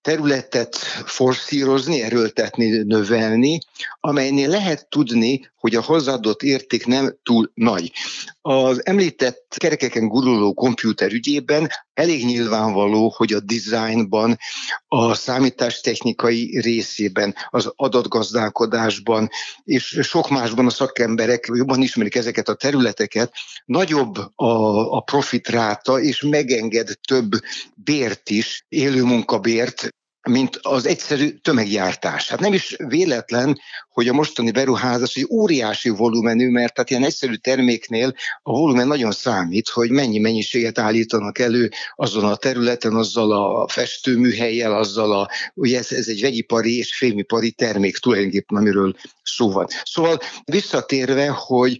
területet 0.00 0.76
forszírozni, 1.04 2.02
erőltetni, 2.02 2.66
növelni, 2.68 3.58
amelynél 4.00 4.48
lehet 4.48 4.88
tudni, 4.88 5.50
hogy 5.58 5.74
a 5.74 5.82
hozzáadott 5.82 6.42
érték 6.42 6.86
nem 6.86 7.16
túl 7.22 7.50
nagy. 7.54 7.92
Az 8.40 8.86
említett 8.86 9.54
kerekeken 9.56 10.08
guruló 10.08 10.54
komputer 10.54 11.12
ügyében 11.12 11.68
elég 11.94 12.24
nyilvánvaló, 12.24 13.14
hogy 13.16 13.32
a 13.32 13.40
designban, 13.40 14.38
a 14.86 15.14
számítástechnikai 15.14 16.60
részében, 16.60 17.34
az 17.48 17.72
adatgazdálkodásban 17.76 19.28
és 19.64 19.98
sok 20.02 20.28
másban 20.28 20.66
a 20.66 20.70
szakemberek 20.70 21.50
jobban 21.54 21.82
ismerik 21.82 22.14
ezeket 22.14 22.48
a 22.48 22.54
területeket, 22.54 23.32
nagyobb 23.64 24.16
a, 24.34 24.92
a 24.96 25.00
profitráta, 25.00 26.00
és 26.00 26.22
megenged 26.22 26.88
több 27.08 27.30
bért 27.74 28.30
is, 28.30 28.64
élő 28.68 29.02
munkabért, 29.02 29.88
mint 30.28 30.58
az 30.62 30.86
egyszerű 30.86 31.30
tömeggyártás. 31.30 32.28
Hát 32.28 32.40
nem 32.40 32.52
is 32.52 32.76
véletlen, 32.86 33.60
hogy 33.90 34.08
a 34.08 34.12
mostani 34.12 34.50
beruházás 34.50 35.16
egy 35.16 35.26
óriási 35.30 35.88
volumenű, 35.88 36.50
mert 36.50 36.74
tehát 36.74 36.90
ilyen 36.90 37.04
egyszerű 37.04 37.34
terméknél 37.34 38.14
a 38.42 38.50
volumen 38.50 38.86
nagyon 38.86 39.12
számít, 39.12 39.68
hogy 39.68 39.90
mennyi 39.90 40.18
mennyiséget 40.18 40.78
állítanak 40.78 41.38
elő 41.38 41.70
azon 41.94 42.24
a 42.24 42.36
területen, 42.36 42.94
azzal 42.94 43.32
a 43.32 43.68
festőműhelyjel, 43.68 44.72
azzal 44.72 45.12
a, 45.12 45.28
ugye 45.54 45.78
ez, 45.78 45.92
ez 45.92 46.08
egy 46.08 46.20
vegyipari 46.20 46.76
és 46.76 46.96
fémipari 46.96 47.50
termék 47.50 47.98
tulajdonképpen, 47.98 48.58
amiről 48.58 48.94
szó 49.22 49.52
van. 49.52 49.66
Szóval 49.84 50.18
visszatérve, 50.44 51.28
hogy 51.28 51.78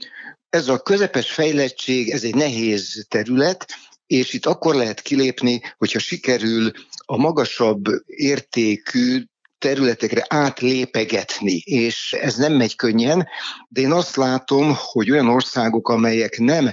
ez 0.51 0.69
a 0.69 0.79
közepes 0.79 1.31
fejlettség, 1.31 2.11
ez 2.11 2.23
egy 2.23 2.35
nehéz 2.35 3.07
terület, 3.09 3.67
és 4.09 4.33
itt 4.33 4.47
akkor 4.47 4.75
lehet 4.75 5.01
kilépni, 5.01 5.61
hogyha 5.77 5.99
sikerül 5.99 6.71
a 7.05 7.17
magasabb 7.17 7.85
értékű 8.07 9.23
területekre 9.59 10.25
átlépegetni, 10.29 11.57
és 11.65 12.13
ez 12.13 12.37
nem 12.37 12.53
megy 12.53 12.77
könnyen, 12.77 13.29
de 13.69 13.81
én 13.81 13.93
azt 13.93 14.17
látom, 14.17 14.75
hogy 14.77 15.11
olyan 15.11 15.29
országok, 15.29 15.89
amelyek 15.89 16.39
nem 16.39 16.71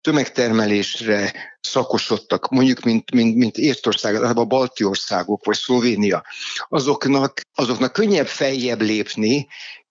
tömegtermelésre 0.00 1.32
szakosodtak, 1.60 2.48
mondjuk 2.48 2.80
mint, 2.80 3.10
mint, 3.10 3.36
mint 3.36 3.56
Észtország, 3.56 4.14
a 4.22 4.44
balti 4.44 4.84
országok, 4.84 5.44
vagy 5.44 5.56
Szlovénia, 5.56 6.24
azoknak, 6.68 7.40
azoknak 7.54 7.92
könnyebb 7.92 8.26
feljebb 8.26 8.80
lépni, 8.80 9.46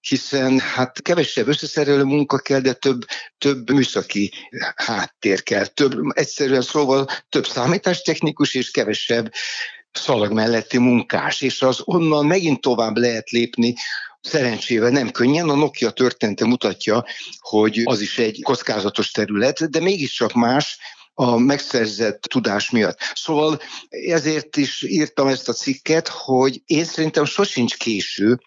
hiszen 0.08 0.60
hát 0.60 1.02
kevesebb 1.02 1.48
összeszerelő 1.48 2.04
munka 2.04 2.38
kell, 2.38 2.60
de 2.60 2.74
több, 2.74 3.06
több 3.38 3.72
műszaki 3.72 4.32
háttér 4.76 5.44
kell. 5.44 5.66
Több, 5.66 5.94
egyszerűen 6.14 6.62
szóval 6.62 7.08
több 7.30 7.48
számítástechnikus 7.48 8.54
és 8.54 8.72
kevesebb 8.72 9.32
szalag 9.92 10.32
melletti 10.32 10.78
munkás, 10.78 11.42
és 11.42 11.62
az 11.62 11.82
onnan 11.84 12.26
megint 12.26 12.62
tovább 12.62 12.98
lehet 12.98 13.30
lépni, 13.30 13.76
Szerencsével 14.22 14.90
nem 14.90 15.12
könnyen, 15.12 15.50
a 15.50 15.56
Nokia 15.56 15.92
története 15.92 16.46
mutatja, 16.46 17.06
hogy 17.40 17.82
az 17.84 18.02
is 18.02 18.18
egy 18.18 18.42
kockázatos 18.44 19.12
terület, 19.12 19.70
de 19.70 19.80
mégiscsak 19.80 20.34
más, 20.34 20.78
a 21.14 21.38
megszerzett 21.38 22.22
tudás 22.22 22.70
miatt. 22.70 23.00
Szóval 23.14 23.60
ezért 23.90 24.58
is 24.58 24.82
írtam 24.82 25.28
ezt 25.28 25.50
a 25.50 25.54
cikket, 25.54 26.08
hogy 26.08 26.62
én 26.66 26.86
szerintem 26.86 27.26
sosincs 27.26 27.78
késő 27.78 28.40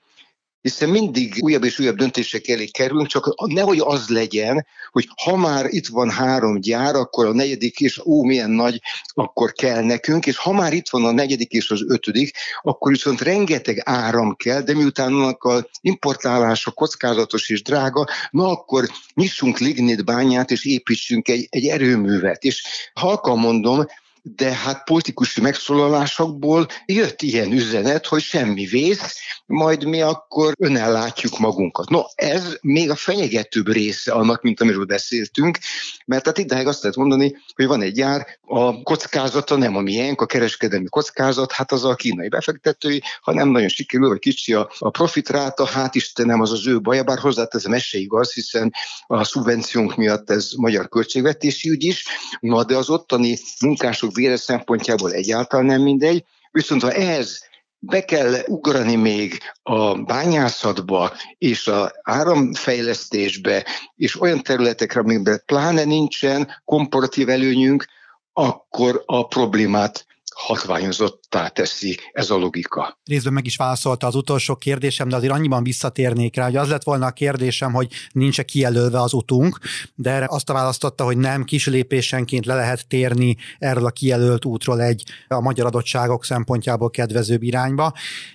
hiszen 0.60 0.88
mindig 0.88 1.34
újabb 1.40 1.64
és 1.64 1.78
újabb 1.78 1.96
döntések 1.96 2.48
elé 2.48 2.66
kerülünk, 2.66 3.06
csak 3.06 3.34
nehogy 3.46 3.78
az 3.84 4.08
legyen, 4.08 4.66
hogy 4.90 5.08
ha 5.24 5.36
már 5.36 5.66
itt 5.68 5.86
van 5.86 6.10
három 6.10 6.60
gyár, 6.60 6.94
akkor 6.94 7.26
a 7.26 7.32
negyedik 7.32 7.80
és 7.80 7.98
ó, 8.04 8.22
milyen 8.22 8.50
nagy, 8.50 8.80
akkor 9.14 9.52
kell 9.52 9.82
nekünk, 9.82 10.26
és 10.26 10.36
ha 10.36 10.52
már 10.52 10.72
itt 10.72 10.88
van 10.88 11.04
a 11.04 11.10
negyedik 11.10 11.50
és 11.50 11.70
az 11.70 11.84
ötödik, 11.88 12.36
akkor 12.62 12.92
viszont 12.92 13.20
rengeteg 13.20 13.82
áram 13.84 14.36
kell, 14.36 14.60
de 14.60 14.74
miután 14.74 15.12
annak 15.12 15.44
a 15.44 15.68
importálása 15.80 16.70
kockázatos 16.70 17.48
és 17.48 17.62
drága, 17.62 18.06
na 18.30 18.48
akkor 18.48 18.88
nyissunk 19.14 19.58
lignit 19.58 20.04
bányát, 20.04 20.50
és 20.50 20.64
építsünk 20.64 21.28
egy, 21.28 21.46
egy 21.50 21.66
erőművet. 21.66 22.42
És 22.42 22.62
halkan 22.94 23.38
mondom, 23.38 23.86
de 24.22 24.52
hát 24.52 24.84
politikusi 24.84 25.40
megszólalásokból 25.40 26.66
jött 26.86 27.22
ilyen 27.22 27.52
üzenet, 27.52 28.06
hogy 28.06 28.22
semmi 28.22 28.66
vész, 28.66 29.18
majd 29.46 29.84
mi 29.84 30.00
akkor 30.00 30.54
önellátjuk 30.58 31.38
magunkat. 31.38 31.88
No, 31.88 32.00
ez 32.14 32.56
még 32.60 32.90
a 32.90 32.94
fenyegetőbb 32.94 33.68
része 33.72 34.12
annak, 34.12 34.42
mint 34.42 34.60
amiről 34.60 34.84
beszéltünk, 34.84 35.58
mert 36.06 36.26
hát 36.26 36.38
idáig 36.38 36.66
azt 36.66 36.82
lehet 36.82 36.96
mondani, 36.96 37.36
hogy 37.54 37.66
van 37.66 37.82
egy 37.82 37.92
gyár, 37.92 38.26
a 38.46 38.82
kockázata 38.82 39.56
nem 39.56 39.76
a 39.76 39.80
miénk, 39.80 40.20
a 40.20 40.26
kereskedelmi 40.26 40.88
kockázat, 40.88 41.52
hát 41.52 41.72
az 41.72 41.84
a 41.84 41.94
kínai 41.94 42.28
befektetői, 42.28 43.02
ha 43.22 43.32
nem 43.32 43.48
nagyon 43.48 43.68
sikerül, 43.68 44.08
vagy 44.08 44.18
kicsi 44.18 44.54
a, 44.54 44.70
a 44.78 44.90
profitráta, 44.90 45.66
hát 45.66 45.94
Istenem, 45.94 46.40
az 46.40 46.52
az 46.52 46.66
ő 46.66 46.80
baja, 46.80 47.04
bár 47.04 47.18
hozzáteszem, 47.18 47.72
ez 47.72 47.82
se 47.82 47.98
igaz, 47.98 48.32
hiszen 48.32 48.72
a 49.06 49.24
szubvenciónk 49.24 49.96
miatt 49.96 50.30
ez 50.30 50.50
magyar 50.56 50.88
költségvetési 50.88 51.70
ügy 51.70 51.84
is, 51.84 52.04
na 52.40 52.64
de 52.64 52.76
az 52.76 52.90
ottani 52.90 53.38
munkások 53.60 54.09
vére 54.14 54.36
szempontjából 54.36 55.12
egyáltalán 55.12 55.66
nem 55.66 55.82
mindegy, 55.82 56.24
viszont 56.50 56.82
ha 56.82 56.92
ez 56.92 57.38
be 57.78 58.04
kell 58.04 58.34
ugrani 58.46 58.96
még 58.96 59.38
a 59.62 59.94
bányászatba 59.94 61.12
és 61.38 61.66
a 61.66 61.92
áramfejlesztésbe, 62.02 63.64
és 63.96 64.20
olyan 64.20 64.42
területekre, 64.42 65.00
amikben 65.00 65.42
pláne 65.46 65.84
nincsen 65.84 66.48
komparatív 66.64 67.28
előnyünk, 67.28 67.86
akkor 68.32 69.02
a 69.06 69.26
problémát 69.26 70.06
hatványozottá 70.46 71.48
teszi 71.48 71.98
ez 72.12 72.30
a 72.30 72.36
logika. 72.36 72.98
Részben 73.04 73.32
meg 73.32 73.46
is 73.46 73.56
válaszolta 73.56 74.06
az 74.06 74.14
utolsó 74.14 74.56
kérdésem, 74.56 75.08
de 75.08 75.16
azért 75.16 75.32
annyiban 75.32 75.62
visszatérnék 75.62 76.36
rá, 76.36 76.44
hogy 76.44 76.56
az 76.56 76.68
lett 76.68 76.82
volna 76.82 77.06
a 77.06 77.10
kérdésem, 77.10 77.72
hogy 77.72 77.92
nincs-e 78.12 78.42
kijelölve 78.42 79.00
az 79.00 79.12
utunk, 79.12 79.58
de 79.94 80.10
erre 80.10 80.26
azt 80.28 80.50
a 80.50 80.52
választotta, 80.52 81.04
hogy 81.04 81.16
nem, 81.16 81.44
kis 81.44 81.66
lépésenként 81.66 82.46
le 82.46 82.54
lehet 82.54 82.88
térni 82.88 83.36
erről 83.58 83.86
a 83.86 83.90
kijelölt 83.90 84.44
útról 84.44 84.82
egy 84.82 85.04
a 85.28 85.40
magyar 85.40 85.66
adottságok 85.66 86.24
szempontjából 86.24 86.90
kedvezőbb 86.90 87.42
irányba. 87.42 87.92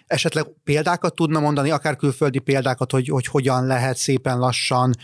Esetleg 0.07 0.45
példákat 0.63 1.15
tudna 1.15 1.39
mondani, 1.39 1.69
akár 1.69 1.95
külföldi 1.95 2.39
példákat, 2.39 2.91
hogy, 2.91 3.07
hogy 3.07 3.25
hogyan 3.25 3.65
lehet 3.65 3.97
szépen 3.97 4.37
lassan 4.37 4.95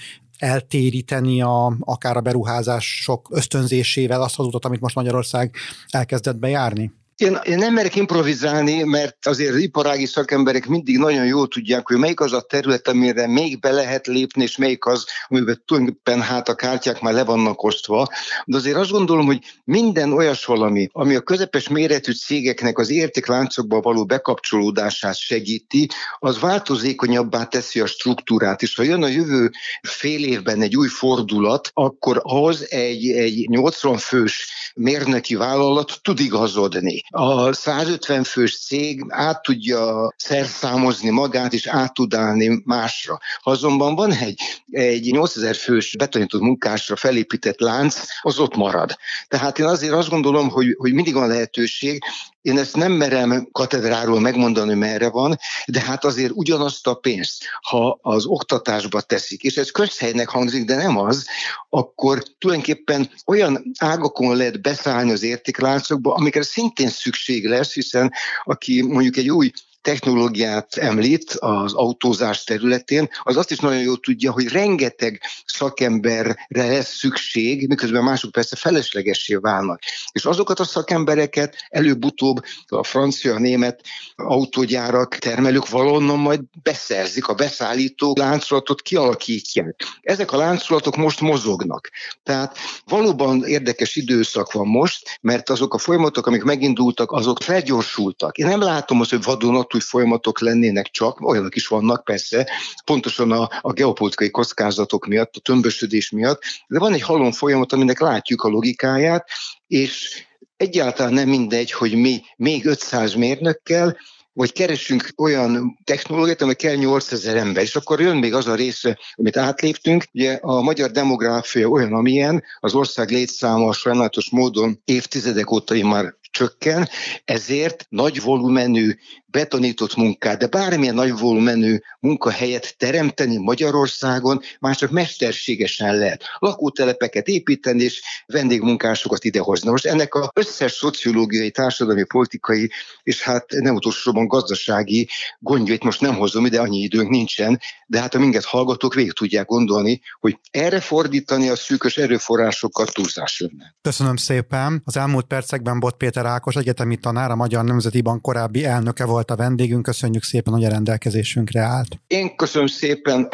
eltéríteni 0.41 1.41
a, 1.41 1.75
akár 1.79 2.17
a 2.17 2.21
beruházások 2.21 3.27
ösztönzésével 3.31 4.21
azt 4.21 4.39
az 4.39 4.45
utat, 4.45 4.65
amit 4.65 4.79
most 4.79 4.95
Magyarország 4.95 5.55
elkezdett 5.89 6.37
bejárni? 6.37 6.91
Én, 7.21 7.39
én 7.43 7.57
nem 7.57 7.73
merek 7.73 7.95
improvizálni, 7.95 8.83
mert 8.83 9.27
azért 9.27 9.57
iparági 9.57 10.05
szakemberek 10.05 10.67
mindig 10.67 10.97
nagyon 10.97 11.25
jól 11.25 11.47
tudják, 11.47 11.87
hogy 11.87 11.97
melyik 11.97 12.19
az 12.19 12.33
a 12.33 12.41
terület, 12.41 12.87
amire 12.87 13.27
még 13.27 13.59
be 13.59 13.71
lehet 13.71 14.07
lépni, 14.07 14.43
és 14.43 14.57
melyik 14.57 14.85
az, 14.85 15.05
amiben 15.27 15.63
tulajdonképpen 15.65 16.21
hát 16.21 16.49
a 16.49 16.55
kártyák 16.55 17.01
már 17.01 17.13
le 17.13 17.23
vannak 17.23 17.63
osztva. 17.63 18.07
De 18.45 18.57
azért 18.57 18.77
azt 18.77 18.91
gondolom, 18.91 19.25
hogy 19.25 19.39
minden 19.63 20.13
olyas 20.13 20.45
valami, 20.45 20.89
ami 20.91 21.15
a 21.15 21.21
közepes 21.21 21.67
méretű 21.67 22.11
cégeknek 22.11 22.77
az 22.77 22.89
értékláncokba 22.89 23.79
való 23.79 24.05
bekapcsolódását 24.05 25.17
segíti, 25.17 25.89
az 26.19 26.39
változékonyabbá 26.39 27.43
teszi 27.43 27.79
a 27.79 27.85
struktúrát, 27.85 28.61
és 28.61 28.75
ha 28.75 28.83
jön 28.83 29.03
a 29.03 29.07
jövő 29.07 29.49
fél 29.81 30.23
évben 30.23 30.61
egy 30.61 30.77
új 30.77 30.87
fordulat, 30.87 31.69
akkor 31.73 32.19
ahhoz 32.23 32.71
egy, 32.71 33.09
egy 33.09 33.49
80 33.49 33.97
fős 33.97 34.49
mérnöki 34.75 35.35
vállalat 35.35 35.99
tud 36.01 36.19
igazodni 36.19 37.03
a 37.11 37.53
150 37.53 38.23
fős 38.23 38.59
cég 38.59 39.05
át 39.07 39.41
tudja 39.41 40.13
szerszámozni 40.17 41.09
magát, 41.09 41.53
és 41.53 41.67
át 41.67 41.93
tud 41.93 42.13
állni 42.13 42.61
másra. 42.65 43.19
Ha 43.41 43.51
azonban 43.51 43.95
van 43.95 44.11
egy, 44.11 44.41
egy 44.71 45.11
8000 45.11 45.55
fős 45.55 45.95
betonított 45.97 46.41
munkásra 46.41 46.95
felépített 46.95 47.59
lánc, 47.59 48.01
az 48.21 48.39
ott 48.39 48.55
marad. 48.55 48.97
Tehát 49.27 49.59
én 49.59 49.65
azért 49.65 49.93
azt 49.93 50.09
gondolom, 50.09 50.49
hogy, 50.49 50.75
hogy 50.77 50.93
mindig 50.93 51.13
van 51.13 51.27
lehetőség, 51.27 52.03
én 52.41 52.57
ezt 52.57 52.75
nem 52.75 52.91
merem 52.91 53.49
katedráról 53.51 54.19
megmondani, 54.19 54.73
merre 54.73 55.09
van, 55.09 55.37
de 55.65 55.81
hát 55.81 56.05
azért 56.05 56.31
ugyanazt 56.35 56.87
a 56.87 56.93
pénzt, 56.93 57.43
ha 57.61 57.99
az 58.01 58.25
oktatásba 58.25 59.01
teszik, 59.01 59.43
és 59.43 59.57
ez 59.57 59.71
közhelynek 59.71 60.29
hangzik, 60.29 60.65
de 60.65 60.75
nem 60.75 60.97
az, 60.97 61.25
akkor 61.69 62.23
tulajdonképpen 62.37 63.09
olyan 63.25 63.71
ágakon 63.77 64.35
lehet 64.35 64.61
beszállni 64.61 65.11
az 65.11 65.23
értékláncokba, 65.23 66.13
amikre 66.13 66.43
szintén 66.43 66.89
szükség 66.89 67.45
lesz, 67.47 67.73
hiszen 67.73 68.11
aki 68.43 68.81
mondjuk 68.81 69.17
egy 69.17 69.29
új 69.29 69.51
technológiát 69.81 70.75
említ 70.75 71.31
az 71.31 71.73
autózás 71.73 72.43
területén, 72.43 73.09
az 73.23 73.37
azt 73.37 73.51
is 73.51 73.59
nagyon 73.59 73.81
jól 73.81 73.99
tudja, 73.99 74.31
hogy 74.31 74.47
rengeteg 74.47 75.21
szakemberre 75.45 76.47
lesz 76.47 76.97
szükség, 76.97 77.67
miközben 77.67 78.03
mások 78.03 78.31
persze 78.31 78.55
feleslegessé 78.55 79.35
válnak. 79.35 79.79
És 80.11 80.25
azokat 80.25 80.59
a 80.59 80.63
szakembereket 80.63 81.55
előbb-utóbb 81.69 82.43
a 82.67 82.83
francia, 82.83 83.35
a 83.35 83.39
német 83.39 83.81
autógyárak, 84.15 85.15
termelők 85.15 85.69
valonnan 85.69 86.19
majd 86.19 86.41
beszerzik, 86.63 87.27
a 87.27 87.33
beszállító 87.33 88.13
láncolatot 88.17 88.81
kialakítják. 88.81 89.83
Ezek 90.01 90.31
a 90.31 90.37
láncolatok 90.37 90.95
most 90.95 91.21
mozognak. 91.21 91.89
Tehát 92.23 92.57
valóban 92.85 93.43
érdekes 93.43 93.95
időszak 93.95 94.51
van 94.51 94.67
most, 94.67 95.17
mert 95.21 95.49
azok 95.49 95.73
a 95.73 95.77
folyamatok, 95.77 96.27
amik 96.27 96.43
megindultak, 96.43 97.11
azok 97.11 97.41
felgyorsultak. 97.43 98.37
Én 98.37 98.45
nem 98.45 98.61
látom 98.61 98.99
azt, 98.99 99.09
hogy 99.09 99.23
vadonat 99.23 99.70
új 99.73 99.79
folyamatok 99.79 100.39
lennének 100.39 100.87
csak, 100.87 101.21
olyanok 101.21 101.55
is 101.55 101.67
vannak 101.67 102.03
persze, 102.03 102.49
pontosan 102.85 103.31
a, 103.31 103.49
a 103.61 103.73
geopolitikai 103.73 104.29
kockázatok 104.29 105.07
miatt, 105.07 105.35
a 105.35 105.39
tömbösödés 105.39 106.09
miatt, 106.09 106.41
de 106.67 106.79
van 106.79 106.93
egy 106.93 107.01
halom 107.01 107.31
folyamat, 107.31 107.73
aminek 107.73 107.99
látjuk 107.99 108.41
a 108.41 108.49
logikáját, 108.49 109.27
és 109.67 110.25
egyáltalán 110.57 111.13
nem 111.13 111.29
mindegy, 111.29 111.71
hogy 111.71 111.95
mi 111.95 112.21
még 112.37 112.65
500 112.65 113.13
mérnökkel, 113.13 113.97
vagy 114.33 114.51
keresünk 114.51 115.09
olyan 115.17 115.79
technológiát, 115.83 116.41
ami 116.41 116.53
kell 116.53 116.75
8000 116.75 117.35
ember, 117.35 117.63
és 117.63 117.75
akkor 117.75 118.01
jön 118.01 118.17
még 118.17 118.33
az 118.33 118.47
a 118.47 118.55
része, 118.55 118.99
amit 119.15 119.37
átléptünk. 119.37 120.03
Ugye 120.13 120.37
a 120.41 120.61
magyar 120.61 120.91
demográfia 120.91 121.67
olyan, 121.67 121.93
amilyen, 121.93 122.43
az 122.59 122.73
ország 122.73 123.09
létszáma 123.09 123.73
sajnálatos 123.73 124.29
módon 124.29 124.81
évtizedek 124.85 125.51
óta 125.51 125.85
már 125.85 126.15
csökken, 126.31 126.89
ezért 127.25 127.85
nagy 127.89 128.21
volumenű 128.21 128.91
betonított 129.31 129.95
munkát, 129.95 130.39
de 130.39 130.47
bármilyen 130.47 130.95
nagy 130.95 131.17
volumenű 131.17 131.77
munkahelyet 131.99 132.75
teremteni 132.77 133.37
Magyarországon 133.37 134.41
már 134.59 134.75
csak 134.75 134.91
mesterségesen 134.91 135.97
lehet. 135.97 136.23
Lakótelepeket 136.39 137.27
építeni 137.27 137.83
és 137.83 138.01
vendégmunkásokat 138.25 139.23
idehozni. 139.23 139.69
Most 139.69 139.85
ennek 139.85 140.15
az 140.15 140.29
összes 140.33 140.71
szociológiai, 140.71 141.51
társadalmi, 141.51 142.03
politikai 142.03 142.71
és 143.03 143.21
hát 143.21 143.45
nem 143.49 143.75
utolsóban 143.75 144.27
gazdasági 144.27 145.09
gondjait 145.39 145.83
most 145.83 146.01
nem 146.01 146.15
hozom 146.15 146.45
ide, 146.45 146.59
annyi 146.59 146.77
időnk 146.77 147.09
nincsen, 147.09 147.59
de 147.87 147.99
hát 147.99 148.15
a 148.15 148.19
minket 148.19 148.45
hallgatók 148.45 148.93
végig 148.93 149.13
tudják 149.13 149.45
gondolni, 149.45 150.01
hogy 150.19 150.39
erre 150.51 150.79
fordítani 150.79 151.49
a 151.49 151.55
szűkös 151.55 151.97
erőforrásokat 151.97 152.93
túlzás 152.93 153.39
lenne. 153.39 153.75
Köszönöm 153.81 154.15
szépen. 154.15 154.81
Az 154.85 154.97
elmúlt 154.97 155.25
percekben 155.25 155.79
Bot 155.79 155.97
Péter 155.97 156.20
Ákos 156.25 156.55
egyetemi 156.55 156.97
tanár, 156.97 157.31
a 157.31 157.35
Magyar 157.35 157.63
Nemzeti 157.63 158.01
Bank 158.01 158.21
korábbi 158.21 158.65
elnöke 158.65 159.05
volt 159.05 159.31
a 159.31 159.35
vendégünk, 159.35 159.83
köszönjük 159.83 160.23
szépen, 160.23 160.53
hogy 160.53 160.63
a 160.63 160.69
rendelkezésünkre 160.69 161.61
állt. 161.61 161.99
Én 162.07 162.35
köszönöm 162.35 162.67
szépen. 162.67 163.29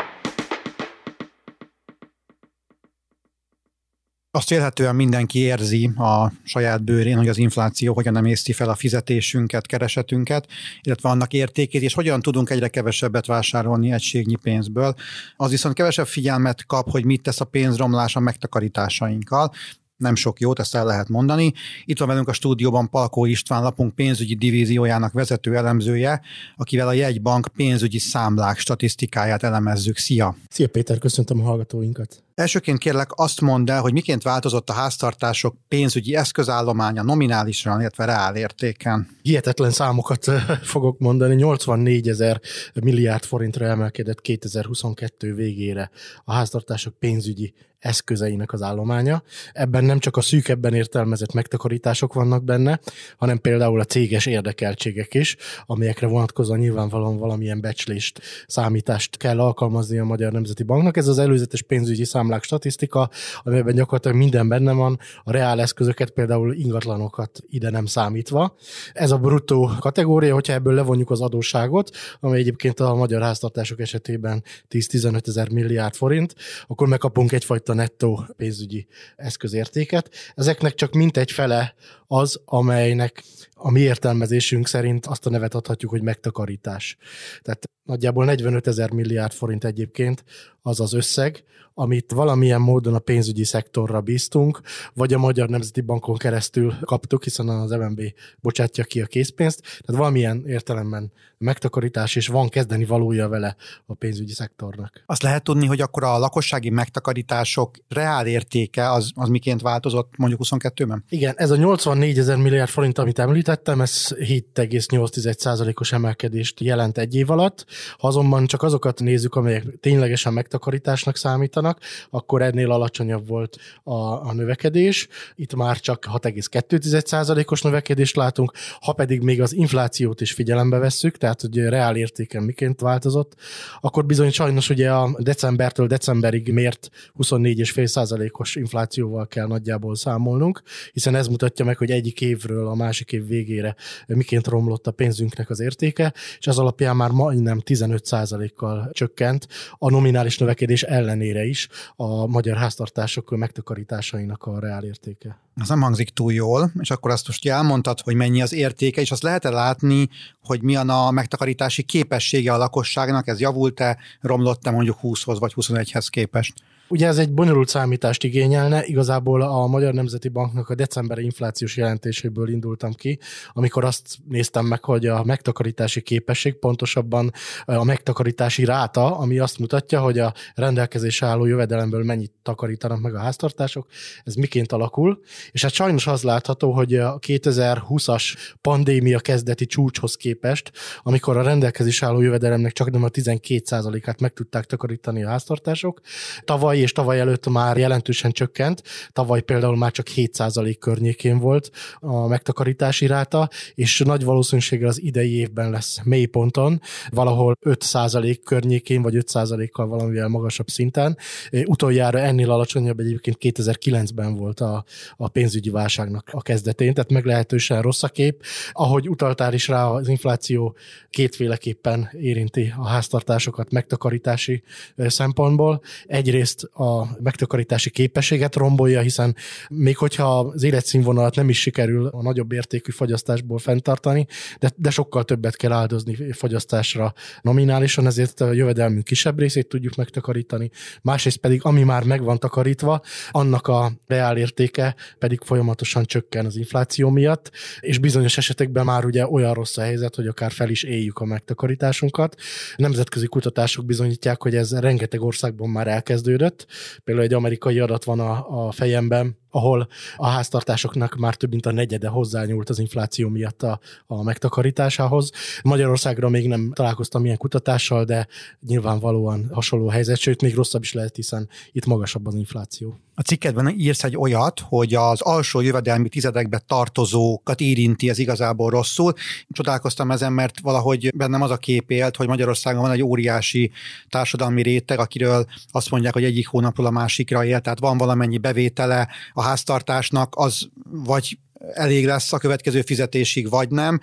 Azt 4.38 4.52
élhetően 4.52 4.96
mindenki 4.96 5.40
érzi 5.40 5.86
a 5.96 6.32
saját 6.44 6.84
bőrén, 6.84 7.18
hogy 7.18 7.28
az 7.28 7.38
infláció 7.38 7.94
hogyan 7.94 8.14
nem 8.14 8.26
észti 8.26 8.54
fel 8.54 8.70
a 8.70 8.76
fizetésünket, 8.76 9.66
keresetünket, 9.66 10.48
illetve 10.82 11.10
annak 11.10 11.34
értékét, 11.34 11.82
és 11.82 11.94
hogyan 11.94 12.22
tudunk 12.22 12.50
egyre 12.50 12.68
kevesebbet 12.68 13.26
vásárolni 13.26 13.92
egységnyi 13.92 14.36
pénzből. 14.36 14.96
Az 15.36 15.50
viszont 15.50 15.76
kevesebb 15.76 16.08
figyelmet 16.08 16.66
kap, 16.66 16.90
hogy 16.90 17.06
mit 17.06 17.22
tesz 17.22 17.42
a 17.42 17.46
pénzromlás 17.46 18.16
a 18.16 18.20
megtakarításainkkal 18.20 19.52
nem 19.98 20.16
sok 20.16 20.40
jót, 20.40 20.60
ezt 20.60 20.76
el 20.76 20.86
lehet 20.86 21.10
mondani. 21.10 21.54
Itt 21.86 22.00
van 22.00 22.08
velünk 22.08 22.28
a 22.28 22.34
stúdióban 22.34 22.90
Palkó 22.90 23.26
István, 23.26 23.62
lapunk 23.62 23.96
pénzügyi 23.96 24.36
divíziójának 24.36 25.14
vezető 25.14 25.56
elemzője, 25.56 26.22
akivel 26.56 26.88
a 26.88 26.94
jegybank 26.94 27.48
pénzügyi 27.56 28.00
számlák 28.00 28.58
statisztikáját 28.58 29.44
elemezzük. 29.44 29.98
Szia! 29.98 30.36
Szia 30.50 30.68
Péter, 30.68 30.98
köszöntöm 30.98 31.40
a 31.40 31.44
hallgatóinkat! 31.44 32.22
Elsőként 32.36 32.78
kérlek 32.78 33.10
azt 33.16 33.42
mondd 33.42 33.72
el, 33.72 33.82
hogy 33.82 33.94
miként 33.94 34.24
változott 34.24 34.70
a 34.70 34.74
háztartások 34.74 35.56
pénzügyi 35.68 36.16
eszközállománya 36.16 37.04
nominálisan, 37.04 37.80
illetve 37.80 38.06
reál 38.06 38.36
értéken. 38.36 39.08
Hihetetlen 39.22 39.72
számokat 39.72 40.26
fogok 40.74 41.00
mondani. 41.00 41.36
84 41.36 42.08
ezer 42.08 42.42
milliárd 42.74 43.24
forintra 43.24 43.66
emelkedett 43.66 44.22
2022 44.22 45.34
végére 45.34 45.92
a 46.24 46.34
háztartások 46.34 47.00
pénzügyi 47.00 47.54
eszközeinek 47.80 48.54
az 48.54 48.62
állománya. 48.62 49.24
Ebben 49.54 49.84
nem 49.84 50.00
csak 50.00 50.18
a 50.18 50.22
szűkebben 50.22 50.74
értelmezett 50.74 51.34
megtakarítások 51.34 52.14
vannak 52.14 52.44
benne, 52.44 52.80
hanem 53.18 53.40
például 53.40 53.80
a 53.80 53.84
céges 53.84 54.26
érdekeltségek 54.26 55.14
is, 55.14 55.36
amelyekre 55.66 56.08
vonatkozóan 56.08 56.60
nyilvánvalóan 56.60 57.18
valamilyen 57.18 57.62
becslést, 57.62 58.22
számítást 58.48 59.18
kell 59.18 59.40
alkalmazni 59.40 59.98
a 59.98 60.04
Magyar 60.04 60.32
Nemzeti 60.32 60.64
Banknak. 60.64 60.98
Ez 60.98 61.08
az 61.08 61.18
előzetes 61.18 61.62
pénzügyi 61.62 62.06
számlák 62.06 62.44
statisztika, 62.44 63.10
amelyben 63.44 63.76
gyakorlatilag 63.76 64.18
minden 64.18 64.48
benne 64.48 64.72
van, 64.72 65.00
a 65.24 65.32
reál 65.32 65.62
eszközöket, 65.62 66.10
például 66.10 66.54
ingatlanokat 66.54 67.40
ide 67.50 67.70
nem 67.70 67.86
számítva. 67.86 68.56
Ez 68.94 69.12
a 69.12 69.18
bruttó 69.18 69.70
kategória, 69.80 70.34
hogyha 70.34 70.54
ebből 70.54 70.74
levonjuk 70.74 71.12
az 71.12 71.22
adósságot, 71.22 71.90
amely 72.20 72.40
egyébként 72.40 72.80
a 72.80 72.96
magyar 72.96 73.22
háztartások 73.22 73.80
esetében 73.80 74.44
10-15 74.70 75.28
ezer 75.28 75.50
milliárd 75.50 75.96
forint, 75.96 76.36
akkor 76.68 76.88
megkapunk 76.88 77.32
egyfajta 77.32 77.67
nettó 77.74 78.26
pénzügyi 78.38 78.88
eszközértéket. 79.16 80.10
Ezeknek 80.36 80.74
csak 80.74 80.94
mintegy 80.94 81.32
fele 81.32 81.76
az, 82.08 82.42
amelynek 82.46 83.24
a 83.54 83.72
mi 83.72 83.80
értelmezésünk 83.80 84.68
szerint 84.68 85.06
azt 85.06 85.26
a 85.26 85.30
nevet 85.30 85.56
adhatjuk, 85.56 85.92
hogy 85.92 86.02
megtakarítás. 86.02 86.98
Tehát 87.42 87.70
nagyjából 87.84 88.26
45 88.26 88.68
ezer 88.68 88.92
milliárd 88.92 89.32
forint 89.32 89.64
egyébként 89.64 90.24
az 90.62 90.80
az 90.80 90.94
összeg, 90.94 91.44
amit 91.80 92.12
valamilyen 92.12 92.62
módon 92.62 92.94
a 92.94 93.00
pénzügyi 93.00 93.44
szektorra 93.44 94.02
bíztunk, 94.02 94.62
vagy 94.94 95.14
a 95.14 95.18
Magyar 95.18 95.50
Nemzeti 95.50 95.82
Bankon 95.82 96.18
keresztül 96.18 96.74
kaptuk, 96.82 97.24
hiszen 97.24 97.50
az 97.50 97.72
MNB 97.72 98.02
bocsátja 98.40 98.84
ki 98.84 99.02
a 99.02 99.06
készpénzt, 99.06 99.62
tehát 99.62 100.02
valamilyen 100.02 100.44
értelemben 100.48 101.12
megtakarítás, 101.38 102.16
és 102.16 102.28
van 102.28 102.50
kezdeni 102.50 102.86
valója 102.86 103.28
vele 103.28 103.56
a 103.86 103.94
pénzügyi 103.94 104.34
szektornak. 104.34 105.04
Azt 105.06 105.22
lehet 105.22 105.44
tudni, 105.44 105.66
hogy 105.66 105.82
akkor 105.82 106.04
a 106.04 106.18
lakossági 106.18 106.70
megtakarítások 106.70 107.78
reál 107.88 108.28
értéke 108.28 108.92
az, 108.92 109.12
az 109.16 109.30
miként 109.30 109.62
változott 109.62 110.18
mondjuk 110.18 110.42
22-ben? 110.44 111.04
Igen, 111.10 111.34
ez 111.38 111.52
a 111.52 111.56
80 111.56 111.97
4000 111.98 112.38
milliárd 112.38 112.70
forint, 112.70 112.98
amit 112.98 113.20
említettem, 113.20 113.82
ez 113.82 114.08
7,8%-os 114.10 115.92
emelkedést 115.92 116.60
jelent 116.60 116.98
egy 116.98 117.16
év 117.16 117.30
alatt. 117.30 117.66
Ha 117.98 118.08
azonban 118.08 118.46
csak 118.46 118.64
azokat 118.64 119.00
nézzük, 119.00 119.36
amelyek 119.36 119.64
ténylegesen 119.80 120.34
megtakarításnak 120.34 121.18
számítanak, 121.18 121.80
akkor 122.10 122.42
ennél 122.42 122.72
alacsonyabb 122.72 123.28
volt 123.28 123.58
a, 123.84 123.94
a 123.94 124.34
növekedés. 124.34 125.08
Itt 125.36 125.56
már 125.56 125.80
csak 125.80 126.06
6,2%-os 126.12 127.62
növekedést 127.62 128.16
látunk, 128.16 128.52
ha 128.80 128.94
pedig 128.94 129.22
még 129.22 129.42
az 129.42 129.54
inflációt 129.54 130.22
is 130.22 130.32
figyelembe 130.32 130.78
vesszük, 130.78 131.18
tehát 131.18 131.42
hogy 131.42 131.58
reál 131.58 131.96
értéken 131.96 132.44
miként 132.44 132.80
változott, 132.80 133.36
akkor 133.82 134.06
bizony 134.06 134.32
sajnos 134.32 134.70
ugye 134.70 134.92
a 134.92 135.16
decembertől 135.20 135.88
decemberig 135.88 136.54
mért 136.54 136.90
24,5%-os 137.20 138.56
inflációval 138.56 139.28
kell 139.28 139.48
nagyjából 139.48 139.96
számolnunk, 139.96 140.62
hiszen 140.94 141.16
ez 141.16 141.28
mutatja 141.28 141.66
meg, 141.66 141.78
hogy 141.78 141.87
egyik 141.92 142.22
évről 142.22 142.68
a 142.68 142.76
másik 142.76 143.12
év 143.12 143.28
végére 143.28 143.76
miként 144.08 144.48
romlott 144.48 144.88
a 144.88 144.92
pénzünknek 144.92 145.50
az 145.50 145.60
értéke, 145.60 146.14
és 146.40 146.48
az 146.48 146.60
alapján 146.60 146.96
már 146.96 147.10
majdnem 147.10 147.62
15%-kal 147.66 148.90
csökkent 148.92 149.48
a 149.78 149.90
nominális 149.90 150.38
növekedés 150.38 150.84
ellenére 150.84 151.46
is 151.46 151.68
a 151.96 152.28
magyar 152.28 152.58
háztartások 152.58 153.38
megtakarításainak 153.38 154.44
a 154.44 154.60
reál 154.60 154.84
értéke. 154.84 155.40
Az 155.56 155.70
nem 155.70 155.82
hangzik 155.82 156.10
túl 156.10 156.34
jól, 156.34 156.72
és 156.80 156.92
akkor 156.92 157.12
azt 157.12 157.28
most 157.28 157.48
elmondtad, 157.48 158.00
hogy 158.02 158.16
mennyi 158.16 158.42
az 158.42 158.54
értéke, 158.54 159.02
és 159.02 159.12
azt 159.12 159.24
lehet-e 159.24 159.50
látni, 159.50 160.10
hogy 160.44 160.62
milyen 160.62 160.90
a 160.90 161.12
megtakarítási 161.12 161.84
képessége 161.84 162.54
a 162.54 162.58
lakosságnak, 162.58 163.28
ez 163.28 163.40
javult-e, 163.40 163.98
romlott-e 164.22 164.72
mondjuk 164.72 164.98
20-hoz 165.02 165.40
vagy 165.40 165.54
21-hez 165.56 166.08
képest? 166.10 166.54
Ugye 166.90 167.08
ez 167.08 167.18
egy 167.18 167.32
bonyolult 167.34 167.68
számítást 167.68 168.24
igényelne, 168.24 168.86
igazából 168.86 169.42
a 169.42 169.68
Magyar 169.68 169.94
Nemzeti 169.94 170.28
Banknak 170.28 170.70
a 170.70 170.76
decemberi 170.76 171.24
inflációs 171.24 171.78
jelentéséből 171.78 172.50
indultam 172.50 172.94
ki, 172.94 173.20
amikor 173.54 173.84
azt 173.86 174.18
néztem 174.28 174.66
meg, 174.66 174.84
hogy 174.84 175.06
a 175.06 175.24
megtakarítási 175.24 176.02
képesség, 176.02 176.60
pontosabban 176.60 177.32
a 177.66 177.84
megtakarítási 177.84 178.66
ráta, 178.66 179.18
ami 179.18 179.40
azt 179.40 179.60
mutatja, 179.60 180.02
hogy 180.02 180.20
a 180.20 180.34
rendelkezésre 180.56 181.28
álló 181.28 181.46
jövedelemből 181.46 182.04
mennyit 182.04 182.32
takarítanak 182.44 183.02
meg 183.02 183.16
a 183.16 183.20
háztartások, 183.20 183.88
ez 184.24 184.34
miként 184.34 184.72
alakul, 184.72 185.20
és 185.52 185.62
hát 185.62 185.72
sajnos 185.72 186.08
az 186.08 186.24
látható, 186.24 186.72
hogy 186.72 186.96
a 186.96 187.20
2020-as 187.20 188.24
pandémia 188.62 189.20
kezdeti 189.20 189.66
csúcshoz 189.66 190.16
képest, 190.16 190.72
amikor 191.04 191.38
a 191.38 191.42
rendelkezésre 191.42 192.08
álló 192.08 192.22
jövedelemnek 192.22 192.72
csak 192.72 192.92
nem 192.92 193.04
a 193.04 193.10
12%-át 193.10 194.20
meg 194.20 194.34
tudták 194.34 194.66
takarítani 194.66 195.24
a 195.24 195.30
háztartások, 195.30 196.02
tavaly 196.44 196.76
tavaly 196.78 196.82
és 196.82 196.92
tavaly 196.92 197.20
előtt 197.20 197.50
már 197.50 197.78
jelentősen 197.78 198.32
csökkent. 198.32 198.84
Tavaly 199.12 199.42
például 199.42 199.78
már 199.78 199.92
csak 199.92 200.08
7% 200.16 200.76
környékén 200.80 201.40
volt 201.40 201.70
a 202.00 202.28
megtakarítási 202.28 203.08
ráta, 203.08 203.50
és 203.76 204.00
nagy 204.06 204.24
valószínűséggel 204.24 204.88
az 204.88 205.02
idei 205.02 205.36
évben 205.36 205.70
lesz 205.70 206.00
mélyponton, 206.04 206.82
valahol 207.10 207.58
5% 207.66 208.38
környékén, 208.44 209.02
vagy 209.02 209.14
5%-kal 209.18 209.88
valamivel 209.88 210.28
magasabb 210.28 210.68
szinten. 210.68 211.18
Utoljára 211.66 212.20
ennél 212.20 212.52
alacsonyabb 212.52 213.00
egyébként 213.00 213.38
2009-ben 213.40 214.36
volt 214.36 214.60
a, 214.60 214.84
a 215.18 215.28
pénzügyi 215.28 215.70
válságnak 215.70 216.30
a 216.32 216.42
kezdetén, 216.42 216.94
tehát 216.94 217.12
meglehetősen 217.12 217.82
rossz 217.82 218.04
a 218.04 218.08
kép. 218.08 218.44
Ahogy 218.72 219.10
utaltál 219.10 219.54
is 219.54 219.68
rá, 219.68 219.86
az 219.86 220.08
infláció 220.08 220.76
kétféleképpen 221.10 222.10
érinti 222.20 222.74
a 222.78 222.88
háztartásokat 222.88 223.72
megtakarítási 223.72 224.64
szempontból. 224.96 225.82
Egyrészt 226.06 226.67
a 226.74 227.22
megtakarítási 227.22 227.90
képességet 227.90 228.56
rombolja, 228.56 229.02
hiszen 229.02 229.36
még 229.70 229.98
hogyha 229.98 230.40
az 230.40 230.64
életszínvonalat 230.64 231.36
nem 231.36 231.50
is 231.50 231.60
sikerül 231.60 232.08
a 232.08 232.22
nagyobb 232.22 232.52
értékű 232.52 232.92
fogyasztásból 232.92 233.58
fenntartani, 233.58 234.28
de, 234.60 234.72
de 234.76 234.90
sokkal 234.90 235.24
többet 235.24 235.56
kell 235.56 235.72
áldozni 235.72 236.32
fogyasztásra 236.32 237.14
nominálisan, 237.42 238.06
ezért 238.06 238.42
a 238.42 238.52
jövedelmünk 238.52 239.04
kisebb 239.04 239.40
részét 239.40 239.68
tudjuk 239.68 239.96
megtakarítani. 239.96 240.70
Másrészt 241.02 241.38
pedig, 241.38 241.60
ami 241.64 241.84
már 241.84 242.04
meg 242.04 242.24
van 242.24 242.40
takarítva, 242.40 243.02
annak 243.32 243.68
a 243.68 243.92
reál 244.08 244.38
értéke 244.38 244.96
pedig 245.20 245.42
folyamatosan 245.44 246.06
csökken 246.06 246.46
az 246.46 246.56
infláció 246.56 247.10
miatt, 247.10 247.52
és 247.80 247.98
bizonyos 247.98 248.38
esetekben 248.38 248.86
már 248.86 249.06
ugye 249.06 249.28
olyan 249.28 249.54
rossz 249.54 249.78
a 249.78 249.82
helyzet, 249.82 250.16
hogy 250.16 250.28
akár 250.28 250.52
fel 250.52 250.70
is 250.70 250.84
éljük 250.84 251.20
a 251.20 251.26
megtakarításunkat. 251.26 252.36
Nemzetközi 252.76 253.28
kutatások 253.28 253.86
bizonyítják, 253.86 254.42
hogy 254.42 254.56
ez 254.56 254.80
rengeteg 254.80 255.22
országban 255.22 255.70
már 255.70 255.88
elkezdődött, 255.88 256.57
előtt. 256.58 256.68
Például 257.04 257.26
egy 257.28 257.34
amerikai 257.34 257.80
adat 257.80 258.04
van 258.04 258.20
a, 258.20 258.68
a 258.68 258.72
fejemben, 258.72 259.38
ahol 259.58 259.88
a 260.16 260.28
háztartásoknak 260.28 261.16
már 261.16 261.36
több 261.36 261.50
mint 261.50 261.66
a 261.66 261.72
negyede 261.72 262.08
hozzányúlt 262.08 262.70
az 262.70 262.80
infláció 262.80 263.30
miatt 263.30 263.64
a, 263.64 263.80
a 264.08 264.24
megtakarításához. 264.24 265.32
Magyarországra 265.64 266.30
még 266.30 266.48
nem 266.48 266.72
találkoztam 266.74 267.26
ilyen 267.26 267.38
kutatással, 267.38 268.04
de 268.04 268.28
nyilvánvalóan 268.68 269.50
hasonló 269.52 269.88
helyzet, 269.88 270.18
sőt 270.18 270.42
még 270.42 270.56
rosszabb 270.56 270.82
is 270.82 270.94
lehet, 270.94 271.16
hiszen 271.16 271.50
itt 271.72 271.86
magasabb 271.86 272.28
az 272.28 272.36
infláció. 272.36 272.98
A 273.20 273.22
cikkedben 273.22 273.74
írsz 273.78 274.04
egy 274.04 274.18
olyat, 274.18 274.60
hogy 274.60 274.94
az 274.94 275.22
alsó 275.22 275.62
jövedelmi 275.62 276.10
tizedekbe 276.10 276.62
tartozókat 276.68 277.62
érinti 277.62 278.10
ez 278.10 278.18
igazából 278.18 278.70
rosszul. 278.70 279.14
Csodálkoztam 279.50 280.12
ezen, 280.12 280.34
mert 280.34 280.60
valahogy 280.60 281.16
bennem 281.16 281.42
az 281.42 281.52
a 281.52 281.58
kép 281.58 281.92
élt, 281.92 282.16
hogy 282.16 282.28
Magyarországon 282.28 282.82
van 282.82 282.92
egy 282.92 283.04
óriási 283.04 283.72
társadalmi 284.10 284.62
réteg, 284.62 285.00
akiről 285.00 285.46
azt 285.72 285.90
mondják, 285.90 286.14
hogy 286.14 286.24
egyik 286.24 286.48
hónapról 286.48 286.86
a 286.86 286.92
másikra 286.92 287.46
él, 287.46 287.60
tehát 287.60 287.80
van 287.80 287.98
valamennyi 287.98 288.38
bevétele, 288.38 289.08
a 289.34 289.42
háztartásnak 289.48 290.34
az 290.36 290.68
vagy 290.90 291.40
elég 291.74 292.06
lesz 292.06 292.34
a 292.34 292.38
következő 292.38 292.82
fizetésig, 292.82 293.50
vagy 293.50 293.70
nem, 293.70 294.00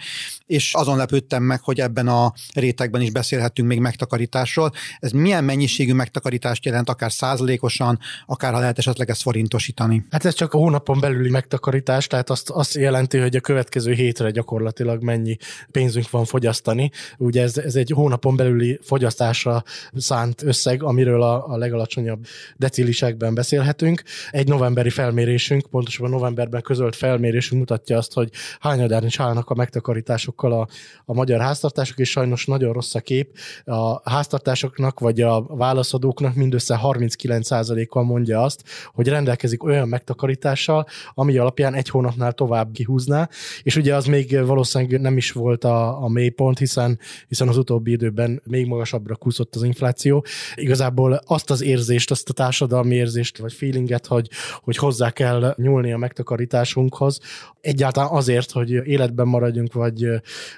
és 0.47 0.75
azon 0.75 0.97
lepődtem 0.97 1.43
meg, 1.43 1.61
hogy 1.61 1.81
ebben 1.81 2.09
a 2.09 2.33
rétegben 2.55 3.01
is 3.01 3.11
beszélhetünk 3.11 3.69
még 3.69 3.79
megtakarításról. 3.79 4.73
Ez 4.99 5.11
milyen 5.11 5.45
mennyiségű 5.45 5.93
megtakarítást 5.93 6.65
jelent, 6.65 6.89
akár 6.89 7.13
százalékosan, 7.13 7.99
akár 8.27 8.53
ha 8.53 8.59
lehet 8.59 8.79
esetleg 8.79 9.11
ezt 9.11 9.23
forintosítani? 9.23 10.07
Hát 10.11 10.25
ez 10.25 10.35
csak 10.35 10.53
a 10.53 10.59
hónapon 10.59 11.01
belüli 11.01 11.31
megtakarítás, 11.31 12.07
tehát 12.07 12.31
azt, 12.31 12.51
azt 12.51 12.75
jelenti, 12.75 13.19
hogy 13.19 13.37
a 13.37 13.41
következő 13.41 13.93
hétre 13.93 14.31
gyakorlatilag 14.31 15.03
mennyi 15.03 15.37
pénzünk 15.71 16.11
van 16.11 16.25
fogyasztani. 16.25 16.91
Ugye 17.19 17.43
ez, 17.43 17.57
ez 17.57 17.75
egy 17.75 17.91
hónapon 17.95 18.37
belüli 18.37 18.79
fogyasztásra 18.83 19.63
szánt 19.95 20.43
összeg, 20.43 20.83
amiről 20.83 21.23
a, 21.23 21.49
a 21.49 21.57
legalacsonyabb 21.57 22.27
decilisekben 22.57 23.35
beszélhetünk. 23.35 24.03
Egy 24.31 24.49
novemberi 24.49 24.91
felmérésünk, 24.91 25.67
pontosabban 25.67 26.11
novemberben 26.11 26.63
közölt 26.63 26.97
felmérés 26.97 27.44
mutatja 27.51 27.99
azt, 27.99 28.13
hogy 28.13 28.31
hányadán 28.59 29.05
is 29.05 29.21
állnak 29.21 29.51
a 29.51 29.55
megtakarításokkal 29.55 30.53
a, 30.53 30.69
a 31.05 31.15
magyar 31.15 31.41
háztartások, 31.41 31.99
és 31.99 32.11
sajnos 32.11 32.47
nagyon 32.47 32.73
rossz 32.73 32.95
a 32.95 33.01
kép. 33.01 33.39
A 33.65 34.11
háztartásoknak 34.11 35.01
vagy 35.01 35.21
a 35.21 35.43
válaszadóknak 35.43 36.35
mindössze 36.35 36.81
39%-kal 36.83 38.05
mondja 38.05 38.43
azt, 38.43 38.65
hogy 38.93 39.09
rendelkezik 39.09 39.63
olyan 39.63 39.89
megtakarítással, 39.89 40.87
ami 41.15 41.37
alapján 41.37 41.75
egy 41.75 41.89
hónapnál 41.89 42.33
tovább 42.33 42.73
kihúzná, 42.73 43.29
és 43.63 43.77
ugye 43.77 43.95
az 43.95 44.05
még 44.05 44.45
valószínűleg 44.45 45.01
nem 45.01 45.17
is 45.17 45.33
volt 45.33 45.65
a, 45.65 46.03
a 46.03 46.09
mélypont, 46.09 46.59
hiszen, 46.59 46.99
hiszen 47.29 47.49
az 47.49 47.57
utóbbi 47.57 47.91
időben 47.91 48.43
még 48.45 48.67
magasabbra 48.67 49.17
kúszott 49.17 49.55
az 49.55 49.63
infláció. 49.63 50.25
Igazából 50.55 51.21
azt 51.27 51.51
az 51.51 51.63
érzést, 51.63 52.11
azt 52.11 52.29
a 52.29 52.33
társadalmi 52.33 52.95
érzést, 52.95 53.39
vagy 53.39 53.53
feelinget, 53.53 54.07
hogy, 54.07 54.29
hogy 54.61 54.77
hozzá 54.77 55.11
kell 55.11 55.55
nyúlni 55.57 55.93
a 55.93 55.99
megtakarításunkhoz, 55.99 57.21
egyáltalán 57.65 58.11
azért, 58.11 58.51
hogy 58.51 58.71
életben 58.71 59.29
maradjunk, 59.29 59.73
vagy 59.73 60.05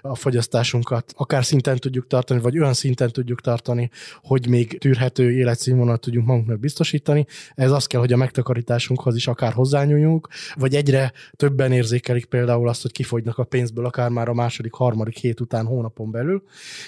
a 0.01 0.15
fogyasztásunkat 0.15 1.13
akár 1.17 1.45
szinten 1.45 1.77
tudjuk 1.77 2.07
tartani, 2.07 2.41
vagy 2.41 2.59
olyan 2.59 2.75
szinten 2.75 3.11
tudjuk 3.11 3.41
tartani, 3.41 3.91
hogy 4.23 4.49
még 4.49 4.79
tűrhető 4.79 5.33
életszínvonalat 5.33 6.01
tudjunk 6.01 6.27
magunknak 6.27 6.59
biztosítani. 6.59 7.27
Ez 7.55 7.71
az 7.71 7.87
kell, 7.87 8.01
hogy 8.01 8.13
a 8.13 8.17
megtakarításunkhoz 8.17 9.17
is 9.17 9.27
akár 9.27 9.53
hozzányúljunk, 9.53 10.29
vagy 10.55 10.75
egyre 10.75 11.13
többen 11.37 11.73
érzékelik 11.73 12.25
például 12.25 12.69
azt, 12.69 12.83
hogy 12.83 12.93
kifogynak 12.93 13.39
a 13.39 13.45
pénzből 13.45 13.87
akár 13.87 14.11
már 14.11 14.29
a 14.29 14.35
második, 14.35 14.73
harmadik 14.73 15.17
hét 15.17 15.41
után 15.41 15.67
hónapon 15.67 16.11
belül, 16.11 16.43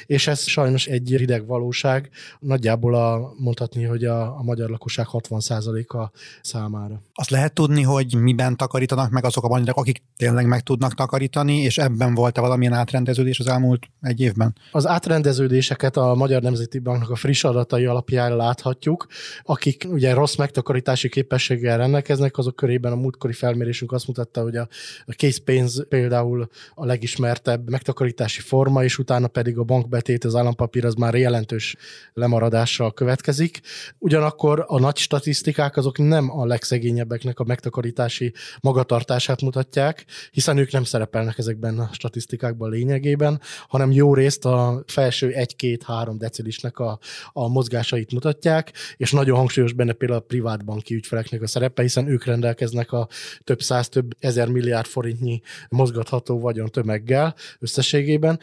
és 0.06 0.26
ez 0.26 0.40
sajnos 0.40 0.86
egy 0.86 1.16
rideg 1.16 1.46
valóság, 1.46 2.10
nagyjából 2.40 2.94
a, 2.94 3.34
mondhatni, 3.36 3.84
hogy 3.84 4.04
a, 4.04 4.38
a 4.38 4.42
magyar 4.42 4.70
lakosság 4.70 5.06
60%-a 5.12 6.10
számára. 6.42 7.02
Azt 7.14 7.30
lehet 7.30 7.52
tudni, 7.52 7.82
hogy 7.82 8.14
miben 8.14 8.56
takarítanak 8.56 9.10
meg 9.10 9.24
azok 9.24 9.44
a 9.44 9.48
magyarok, 9.48 9.77
akik 9.78 10.02
tényleg 10.16 10.46
meg 10.46 10.60
tudnak 10.60 10.94
takarítani, 10.94 11.56
és 11.56 11.78
ebben 11.78 12.14
volt-e 12.14 12.40
valamilyen 12.40 12.72
átrendeződés 12.72 13.38
az 13.38 13.46
elmúlt 13.46 13.86
egy 14.00 14.20
évben? 14.20 14.54
Az 14.70 14.86
átrendeződéseket 14.86 15.96
a 15.96 16.14
Magyar 16.14 16.42
Nemzeti 16.42 16.78
Banknak 16.78 17.10
a 17.10 17.16
friss 17.16 17.44
adatai 17.44 17.84
alapján 17.84 18.36
láthatjuk. 18.36 19.06
Akik 19.42 19.86
ugye 19.88 20.14
rossz 20.14 20.36
megtakarítási 20.36 21.08
képességgel 21.08 21.78
rendelkeznek, 21.78 22.38
azok 22.38 22.56
körében 22.56 22.92
a 22.92 22.96
múltkori 22.96 23.32
felmérésünk 23.32 23.92
azt 23.92 24.06
mutatta, 24.06 24.42
hogy 24.42 24.56
a 24.56 24.68
készpénz 25.06 25.88
például 25.88 26.48
a 26.74 26.84
legismertebb 26.84 27.70
megtakarítási 27.70 28.40
forma, 28.40 28.84
és 28.84 28.98
utána 28.98 29.26
pedig 29.26 29.58
a 29.58 29.62
bankbetét, 29.62 30.24
az 30.24 30.34
állampapír 30.34 30.84
az 30.84 30.94
már 30.94 31.14
jelentős 31.14 31.76
lemaradással 32.12 32.92
következik. 32.92 33.60
Ugyanakkor 33.98 34.64
a 34.66 34.78
nagy 34.78 34.96
statisztikák 34.96 35.76
azok 35.76 35.98
nem 35.98 36.30
a 36.38 36.46
legszegényebbeknek 36.46 37.38
a 37.38 37.44
megtakarítási 37.44 38.32
magatartását 38.60 39.42
mutatják, 39.42 39.66
hiszen 40.30 40.58
ők 40.58 40.72
nem 40.72 40.84
szerepelnek 40.84 41.38
ezekben 41.38 41.78
a 41.78 41.88
statisztikákban 41.92 42.70
lényegében, 42.70 43.40
hanem 43.68 43.90
jó 43.90 44.14
részt 44.14 44.44
a 44.44 44.82
felső 44.86 45.32
1-2-3 45.36 46.14
decilisnek 46.18 46.78
a, 46.78 46.98
a 47.32 47.48
mozgásait 47.48 48.12
mutatják, 48.12 48.72
és 48.96 49.12
nagyon 49.12 49.36
hangsúlyos 49.36 49.72
benne 49.72 49.92
például 49.92 50.20
a 50.20 50.24
privát 50.24 50.64
banki 50.64 50.94
ügyfeleknek 50.94 51.42
a 51.42 51.46
szerepe, 51.46 51.82
hiszen 51.82 52.06
ők 52.06 52.24
rendelkeznek 52.24 52.92
a 52.92 53.08
több 53.44 53.62
száz, 53.62 53.88
több 53.88 54.16
ezer 54.18 54.48
milliárd 54.48 54.86
forintnyi 54.86 55.40
mozgatható 55.68 56.40
vagyon 56.40 56.68
tömeggel 56.68 57.34
összességében, 57.58 58.38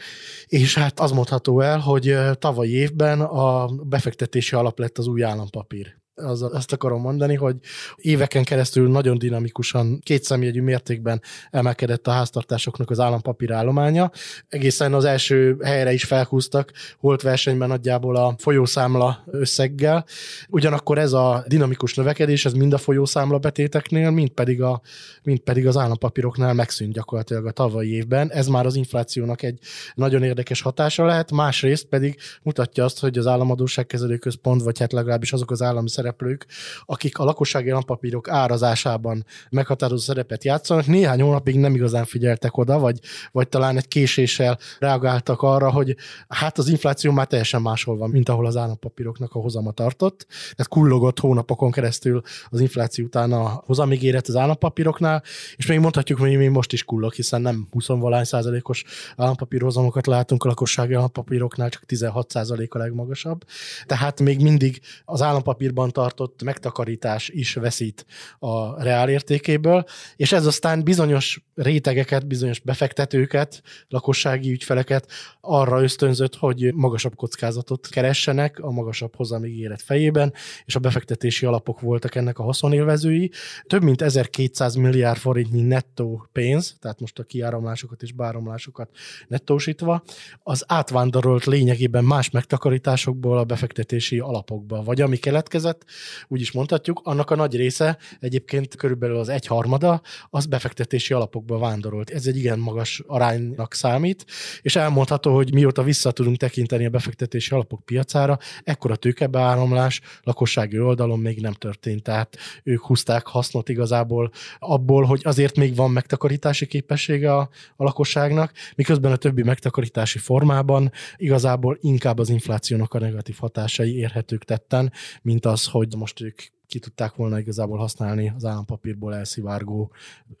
és 0.46 0.74
hát 0.74 1.00
az 1.00 1.10
mondható 1.10 1.60
el, 1.60 1.78
hogy 1.78 2.16
tavalyi 2.38 2.72
évben 2.72 3.20
a 3.20 3.66
befektetési 3.66 4.54
alap 4.54 4.78
lett 4.78 4.98
az 4.98 5.06
új 5.06 5.22
állampapír 5.22 6.04
az, 6.16 6.42
azt 6.42 6.72
akarom 6.72 7.00
mondani, 7.00 7.34
hogy 7.34 7.56
éveken 7.96 8.44
keresztül 8.44 8.88
nagyon 8.90 9.18
dinamikusan, 9.18 10.00
kétszemjegyű 10.02 10.62
mértékben 10.62 11.22
emelkedett 11.50 12.06
a 12.06 12.10
háztartásoknak 12.10 12.90
az 12.90 13.00
állampapír 13.00 13.52
állománya. 13.52 14.10
Egészen 14.48 14.94
az 14.94 15.04
első 15.04 15.56
helyre 15.62 15.92
is 15.92 16.04
felhúztak, 16.04 16.72
volt 17.00 17.22
versenyben 17.22 17.68
nagyjából 17.68 18.16
a 18.16 18.34
folyószámla 18.38 19.24
összeggel. 19.26 20.04
Ugyanakkor 20.48 20.98
ez 20.98 21.12
a 21.12 21.44
dinamikus 21.46 21.94
növekedés, 21.94 22.44
ez 22.44 22.52
mind 22.52 22.72
a 22.72 22.78
folyószámla 22.78 23.38
betéteknél, 23.38 24.10
mind 24.10 24.30
pedig, 24.30 24.62
a, 24.62 24.80
mind 25.22 25.38
pedig 25.38 25.66
az 25.66 25.76
állampapíroknál 25.76 26.54
megszűnt 26.54 26.92
gyakorlatilag 26.92 27.46
a 27.46 27.50
tavalyi 27.50 27.94
évben. 27.94 28.30
Ez 28.30 28.46
már 28.46 28.66
az 28.66 28.74
inflációnak 28.74 29.42
egy 29.42 29.58
nagyon 29.94 30.22
érdekes 30.22 30.60
hatása 30.60 31.04
lehet, 31.04 31.32
másrészt 31.32 31.84
pedig 31.84 32.18
mutatja 32.42 32.84
azt, 32.84 33.00
hogy 33.00 33.18
az 33.18 33.26
államadóságkezelő 33.26 34.16
központ, 34.16 34.62
vagy 34.62 34.78
hát 34.78 34.92
legalábbis 34.92 35.32
azok 35.32 35.50
az 35.50 35.62
állami 35.62 35.88
szereplők, 36.06 36.46
akik 36.84 37.18
a 37.18 37.24
lakossági 37.24 37.70
állampapírok 37.70 38.28
árazásában 38.28 39.24
meghatározó 39.50 40.02
szerepet 40.02 40.44
játszanak, 40.44 40.86
néhány 40.86 41.20
hónapig 41.20 41.56
nem 41.58 41.74
igazán 41.74 42.04
figyeltek 42.04 42.56
oda, 42.56 42.78
vagy, 42.78 42.98
vagy 43.32 43.48
talán 43.48 43.76
egy 43.76 43.88
késéssel 43.88 44.58
reagáltak 44.78 45.42
arra, 45.42 45.70
hogy 45.70 45.96
hát 46.28 46.58
az 46.58 46.68
infláció 46.68 47.12
már 47.12 47.26
teljesen 47.26 47.62
máshol 47.62 47.96
van, 47.96 48.10
mint 48.10 48.28
ahol 48.28 48.46
az 48.46 48.56
állampapíroknak 48.56 49.34
a 49.34 49.38
hozama 49.38 49.72
tartott. 49.72 50.26
Tehát 50.28 50.68
kullogott 50.68 51.20
hónapokon 51.20 51.70
keresztül 51.70 52.22
az 52.48 52.60
infláció 52.60 53.04
után 53.04 53.32
a 53.32 53.62
hozamigéret 53.66 54.28
az 54.28 54.36
állampapíroknál, 54.36 55.22
és 55.56 55.66
még 55.66 55.78
mondhatjuk, 55.78 56.18
hogy 56.18 56.36
még 56.36 56.50
most 56.50 56.72
is 56.72 56.84
kullog, 56.84 57.12
hiszen 57.12 57.40
nem 57.40 57.66
20 57.70 57.86
valány 57.86 58.24
százalékos 58.24 58.84
állampapírhozamokat 59.16 60.06
látunk 60.06 60.44
a 60.44 60.48
lakossági 60.48 60.94
állampapíroknál, 60.94 61.68
csak 61.68 61.84
16 61.84 62.30
százalék 62.30 62.74
a 62.74 62.78
legmagasabb. 62.78 63.44
Tehát 63.86 64.20
még 64.20 64.42
mindig 64.42 64.80
az 65.04 65.22
állampapírban 65.22 65.90
tartott 65.96 66.42
megtakarítás 66.42 67.28
is 67.28 67.54
veszít 67.54 68.06
a 68.38 68.82
reál 68.82 69.08
értékéből, 69.08 69.84
és 70.16 70.32
ez 70.32 70.46
aztán 70.46 70.84
bizonyos 70.84 71.45
rétegeket, 71.56 72.26
bizonyos 72.26 72.60
befektetőket, 72.60 73.62
lakossági 73.88 74.50
ügyfeleket 74.50 75.10
arra 75.40 75.82
ösztönzött, 75.82 76.36
hogy 76.36 76.74
magasabb 76.74 77.14
kockázatot 77.14 77.88
keressenek 77.88 78.58
a 78.58 78.70
magasabb 78.70 79.14
hozamígéret 79.14 79.82
fejében, 79.82 80.32
és 80.64 80.76
a 80.76 80.78
befektetési 80.78 81.46
alapok 81.46 81.80
voltak 81.80 82.14
ennek 82.14 82.38
a 82.38 82.42
haszonélvezői. 82.42 83.30
Több 83.66 83.82
mint 83.82 84.02
1200 84.02 84.74
milliárd 84.74 85.18
forintnyi 85.18 85.62
nettó 85.62 86.28
pénz, 86.32 86.76
tehát 86.80 87.00
most 87.00 87.18
a 87.18 87.22
kiáramlásokat 87.22 88.02
és 88.02 88.12
báramlásokat 88.12 88.90
nettósítva, 89.28 90.02
az 90.42 90.64
átvándorolt 90.66 91.44
lényegében 91.44 92.04
más 92.04 92.30
megtakarításokból 92.30 93.38
a 93.38 93.44
befektetési 93.44 94.18
alapokba, 94.18 94.82
vagy 94.82 95.00
ami 95.00 95.16
keletkezett, 95.16 95.84
úgy 96.28 96.40
is 96.40 96.52
mondhatjuk, 96.52 97.00
annak 97.04 97.30
a 97.30 97.34
nagy 97.34 97.56
része 97.56 97.98
egyébként 98.20 98.74
körülbelül 98.76 99.16
az 99.16 99.28
egyharmada, 99.28 100.00
az 100.30 100.46
befektetési 100.46 101.14
alapokba 101.14 101.45
vándorolt. 101.46 102.10
Ez 102.10 102.26
egy 102.26 102.36
igen 102.36 102.58
magas 102.58 103.02
aránynak 103.06 103.74
számít, 103.74 104.24
és 104.62 104.76
elmondható, 104.76 105.34
hogy 105.34 105.54
mióta 105.54 105.82
vissza 105.82 106.10
tudunk 106.10 106.36
tekinteni 106.36 106.86
a 106.86 106.90
befektetési 106.90 107.54
alapok 107.54 107.84
piacára, 107.84 108.38
ekkora 108.64 108.96
tőkebeáramlás 108.96 110.00
lakossági 110.22 110.78
oldalon 110.78 111.18
még 111.18 111.40
nem 111.40 111.52
történt. 111.52 112.02
Tehát 112.02 112.36
ők 112.62 112.84
húzták 112.84 113.26
hasznot 113.26 113.68
igazából 113.68 114.30
abból, 114.58 115.04
hogy 115.04 115.20
azért 115.24 115.56
még 115.56 115.76
van 115.76 115.90
megtakarítási 115.90 116.66
képessége 116.66 117.34
a, 117.34 117.48
a 117.76 117.84
lakosságnak, 117.84 118.52
miközben 118.74 119.12
a 119.12 119.16
többi 119.16 119.42
megtakarítási 119.42 120.18
formában 120.18 120.92
igazából 121.16 121.78
inkább 121.80 122.18
az 122.18 122.28
inflációnak 122.28 122.94
a 122.94 122.98
negatív 122.98 123.36
hatásai 123.38 123.96
érhetők 123.96 124.44
tetten, 124.44 124.92
mint 125.22 125.46
az, 125.46 125.64
hogy 125.64 125.94
most 125.96 126.20
ők 126.20 126.40
ki 126.66 126.78
tudták 126.78 127.14
volna 127.14 127.38
igazából 127.38 127.78
használni 127.78 128.32
az 128.36 128.44
állampapírból 128.44 129.14
elszivárgó 129.14 129.92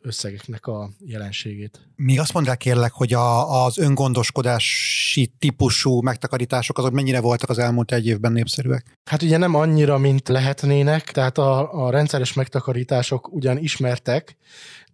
összegeknek 0.02 0.66
a 0.66 0.90
jelenségét. 1.04 1.88
Még 1.96 2.20
azt 2.20 2.32
mondd 2.32 2.56
kérlek, 2.56 2.92
hogy 2.92 3.12
a, 3.12 3.64
az 3.64 3.78
öngondoskodási 3.78 5.32
típusú 5.38 6.00
megtakarítások 6.00 6.78
azok 6.78 6.92
mennyire 6.92 7.20
voltak 7.20 7.50
az 7.50 7.58
elmúlt 7.58 7.92
egy 7.92 8.06
évben 8.06 8.32
népszerűek? 8.32 8.98
Hát 9.04 9.22
ugye 9.22 9.36
nem 9.36 9.54
annyira, 9.54 9.98
mint 9.98 10.28
lehetnének, 10.28 11.12
tehát 11.12 11.38
a, 11.38 11.84
a 11.86 11.90
rendszeres 11.90 12.32
megtakarítások 12.32 13.32
ugyan 13.32 13.58
ismertek, 13.58 14.36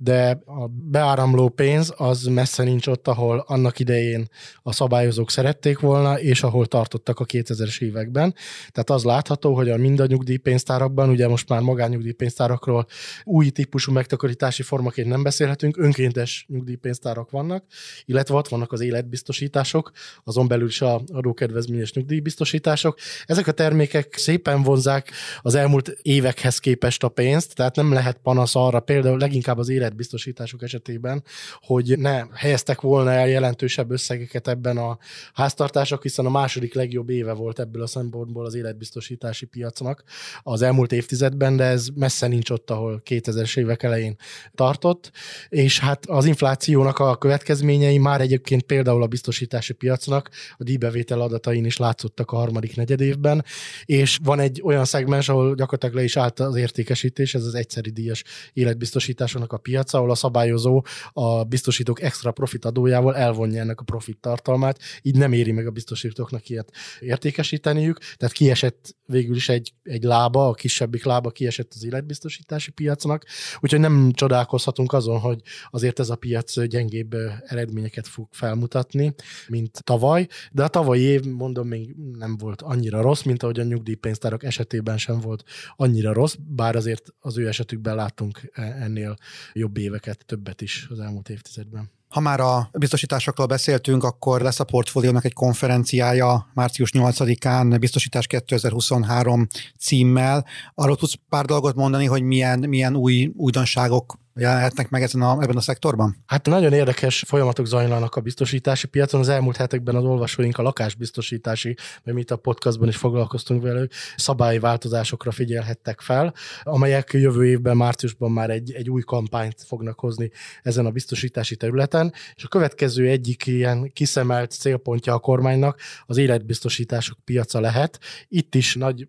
de 0.03 0.43
a 0.47 0.67
beáramló 0.67 1.49
pénz 1.49 1.93
az 1.97 2.23
messze 2.23 2.63
nincs 2.63 2.87
ott, 2.87 3.09
ahol 3.09 3.45
annak 3.47 3.79
idején 3.79 4.29
a 4.63 4.73
szabályozók 4.73 5.31
szerették 5.31 5.79
volna, 5.79 6.21
és 6.21 6.43
ahol 6.43 6.67
tartottak 6.67 7.21
a 7.21 7.25
2000-es 7.25 7.81
években. 7.81 8.35
Tehát 8.71 8.91
az 8.91 9.05
látható, 9.05 9.55
hogy 9.55 9.71
a 9.71 9.77
mind 9.77 10.01
a 10.01 10.07
nyugdíjpénztárakban, 10.07 11.09
ugye 11.09 11.22
most 11.29 11.49
már 11.49 11.61
magányugdíjpénztárakról 11.61 12.87
új 13.25 13.51
típusú 13.51 13.93
megtakarítási 13.93 14.63
formaként 14.63 15.09
nem 15.09 15.23
beszélhetünk, 15.23 15.77
önkéntes 15.77 16.45
nyugdíjpénztárak 16.49 17.31
vannak, 17.31 17.65
illetve 18.05 18.35
ott 18.35 18.49
vannak 18.49 18.73
az 18.73 18.81
életbiztosítások, 18.81 19.91
azon 20.25 20.49
belül 20.49 20.69
is 20.69 20.81
a 20.81 21.03
adókedvezményes 21.13 21.93
nyugdíjbiztosítások. 21.93 22.99
Ezek 23.27 23.47
a 23.47 23.53
termékek 23.53 24.15
szépen 24.17 24.63
vonzák 24.63 25.11
az 25.41 25.55
elmúlt 25.55 25.89
évekhez 26.03 26.59
képest 26.59 27.03
a 27.03 27.09
pénzt, 27.09 27.55
tehát 27.55 27.77
nem 27.77 27.93
lehet 27.93 28.19
panasz 28.23 28.55
arra, 28.55 28.81
például 28.81 29.19
leginkább 29.19 29.59
az 29.59 29.69
élet 29.69 29.91
életbiztosítások 29.93 30.63
esetében, 30.63 31.25
hogy 31.61 31.99
ne 31.99 32.25
helyeztek 32.35 32.81
volna 32.81 33.11
el 33.11 33.29
jelentősebb 33.29 33.91
összegeket 33.91 34.49
ebben 34.49 34.77
a 34.77 34.99
háztartások, 35.33 36.03
hiszen 36.03 36.27
a 36.27 36.31
második 36.31 36.75
legjobb 36.75 37.11
éve 37.11 37.33
volt 37.33 37.59
ebből 37.59 37.83
a 37.83 37.87
szempontból 37.87 38.45
az 38.45 38.55
életbiztosítási 38.55 39.47
piacnak 39.47 40.05
az 40.43 40.63
elmúlt 40.63 40.93
évtizedben, 40.93 41.11
de 41.57 41.65
ez 41.65 41.87
messze 41.95 42.27
nincs 42.27 42.51
ott, 42.51 42.71
ahol 42.71 43.03
2000-es 43.05 43.59
évek 43.59 43.83
elején 43.83 44.17
tartott, 44.55 45.11
és 45.49 45.79
hát 45.79 46.07
az 46.07 46.25
inflációnak 46.25 46.99
a 46.99 47.17
következményei 47.17 47.99
már 47.99 48.21
egyébként 48.21 48.63
például 48.63 49.03
a 49.03 49.07
biztosítási 49.07 49.73
piacnak 49.73 50.31
a 50.57 50.65
díjbevétel 50.65 51.21
adatain 51.21 51.65
is 51.65 51.77
látszottak 51.77 52.31
a 52.31 52.37
harmadik 52.37 52.77
negyedévben, 52.77 53.45
és 53.85 54.19
van 54.23 54.41
egy 54.41 54.61
olyan 54.65 54.85
szegmens, 54.85 55.29
ahol 55.29 55.55
gyakorlatilag 55.55 55.95
le 55.95 56.03
is 56.03 56.17
állt 56.17 56.41
az 56.41 56.57
értékesítés, 56.57 57.35
ez 57.35 57.45
az 57.45 57.55
egyszeri 57.55 57.91
díjas 57.91 58.25
életbiztosításoknak 58.53 59.53
a 59.53 59.57
piac, 59.57 59.83
piac, 59.83 59.93
ahol 59.95 60.11
a 60.11 60.15
szabályozó 60.15 60.85
a 61.13 61.45
biztosítók 61.45 62.03
extra 62.03 62.33
profit 62.33 62.65
adójával 62.65 63.17
elvonja 63.17 63.61
ennek 63.61 63.81
a 63.81 63.85
profit 63.85 64.19
tartalmát, 64.21 64.79
így 65.03 65.17
nem 65.17 65.33
éri 65.33 65.53
meg 65.53 65.67
a 65.67 65.71
biztosítóknak 65.71 66.49
ilyet 66.49 66.73
értékesíteniük, 67.01 67.99
tehát 68.17 68.35
kiesett 68.35 68.97
végül 69.07 69.37
is 69.37 69.49
egy, 69.49 69.73
egy 69.83 70.03
lába, 70.03 70.49
a 70.49 70.53
kisebbik 70.53 71.02
lába 71.05 71.31
kiesett 71.31 71.73
az 71.75 71.85
életbiztosítási 71.85 72.71
piacnak, 72.71 73.25
úgyhogy 73.61 73.81
nem 73.81 74.13
csodálkozhatunk 74.13 74.93
azon, 74.93 75.19
hogy 75.19 75.41
azért 75.71 75.99
ez 75.99 76.11
a 76.11 76.17
piac 76.17 76.61
gyengébb 76.61 77.15
eredményeket 77.45 78.07
fog 78.07 78.29
felmutatni, 78.31 79.15
mint 79.49 79.85
tavaly, 79.85 80.27
de 80.53 80.63
a 80.65 80.69
tavalyi 80.69 81.03
év, 81.03 81.25
mondom, 81.25 81.69
még 81.69 81.95
nem 82.19 82.37
volt 82.37 82.63
annyira 82.63 83.01
rossz, 83.01 83.23
mint 83.23 83.43
ahogy 83.43 83.61
a 83.61 83.65
nyugdíjpénztárak 83.65 84.45
esetében 84.45 84.99
sem 84.99 85.21
volt 85.21 85.45
annyira 85.77 86.13
rossz, 86.13 86.35
bár 86.49 86.77
azért 86.77 87.15
az 87.21 87.39
ő 87.39 87.49
esetükben 87.49 87.95
látunk 87.95 88.51
e, 88.53 88.63
ennél 88.63 89.17
jobb 89.53 89.77
éveket, 89.77 90.25
többet 90.27 90.61
is 90.61 90.87
az 90.91 91.01
elmúlt 91.01 91.29
évtizedben. 91.29 91.91
Ha 92.13 92.21
már 92.21 92.41
a 92.41 92.71
biztosításokról 92.73 93.47
beszéltünk, 93.47 94.05
akkor 94.05 94.41
lesz 94.41 94.61
a 94.61 94.65
portfóliónak 94.65 95.25
egy 95.25 95.33
konferenciája 95.33 96.51
március 96.55 96.91
8-án, 96.95 97.77
biztosítás 97.81 98.27
2023 98.27 99.47
címmel. 99.79 100.47
Arról 100.75 100.97
tudsz 100.97 101.15
pár 101.29 101.45
dolgot 101.45 101.75
mondani, 101.75 102.07
hogy 102.07 102.23
milyen, 102.23 102.59
milyen 102.59 102.97
új 102.97 103.33
újdonságok 103.37 104.19
jelenhetnek 104.35 104.91
meg 104.91 105.03
ezen 105.03 105.23
a, 105.23 105.43
ebben 105.43 105.57
a 105.57 105.61
szektorban? 105.61 106.17
Hát 106.27 106.47
nagyon 106.47 106.73
érdekes 106.73 107.25
folyamatok 107.27 107.67
zajlanak 107.67 108.15
a 108.15 108.21
biztosítási 108.21 108.87
piacon. 108.87 109.21
Az 109.21 109.29
elmúlt 109.29 109.57
hetekben 109.57 109.95
az 109.95 110.05
olvasóink 110.05 110.59
a 110.59 110.63
lakásbiztosítási, 110.63 111.77
mert 112.03 112.17
mi 112.17 112.21
itt 112.23 112.31
a 112.31 112.37
podcastban 112.37 112.89
is 112.89 112.97
foglalkoztunk 112.97 113.63
velük, 113.63 113.93
szabályváltozásokra 114.17 115.31
figyelhettek 115.31 116.01
fel, 116.01 116.35
amelyek 116.63 117.11
jövő 117.13 117.47
évben, 117.47 117.77
márciusban 117.77 118.31
már 118.31 118.51
egy, 118.51 118.73
egy 118.73 118.91
új 118.91 119.03
kampányt 119.03 119.63
fognak 119.67 120.01
hozni 120.01 120.31
ezen 120.63 120.87
a 120.87 120.91
biztosítási 120.91 121.57
területen, 121.57 122.13
és 122.35 122.45
a 122.45 122.49
következő 122.49 123.09
egyik 123.09 123.47
ilyen 123.47 123.93
kiszemelt 123.93 124.51
célpontja 124.51 125.15
a 125.15 125.19
kormánynak 125.19 125.81
az 126.07 126.17
életbiztosítások 126.17 127.19
piaca 127.25 127.61
lehet. 127.61 127.99
Itt 128.29 128.55
is 128.55 128.75
nagy 128.75 129.09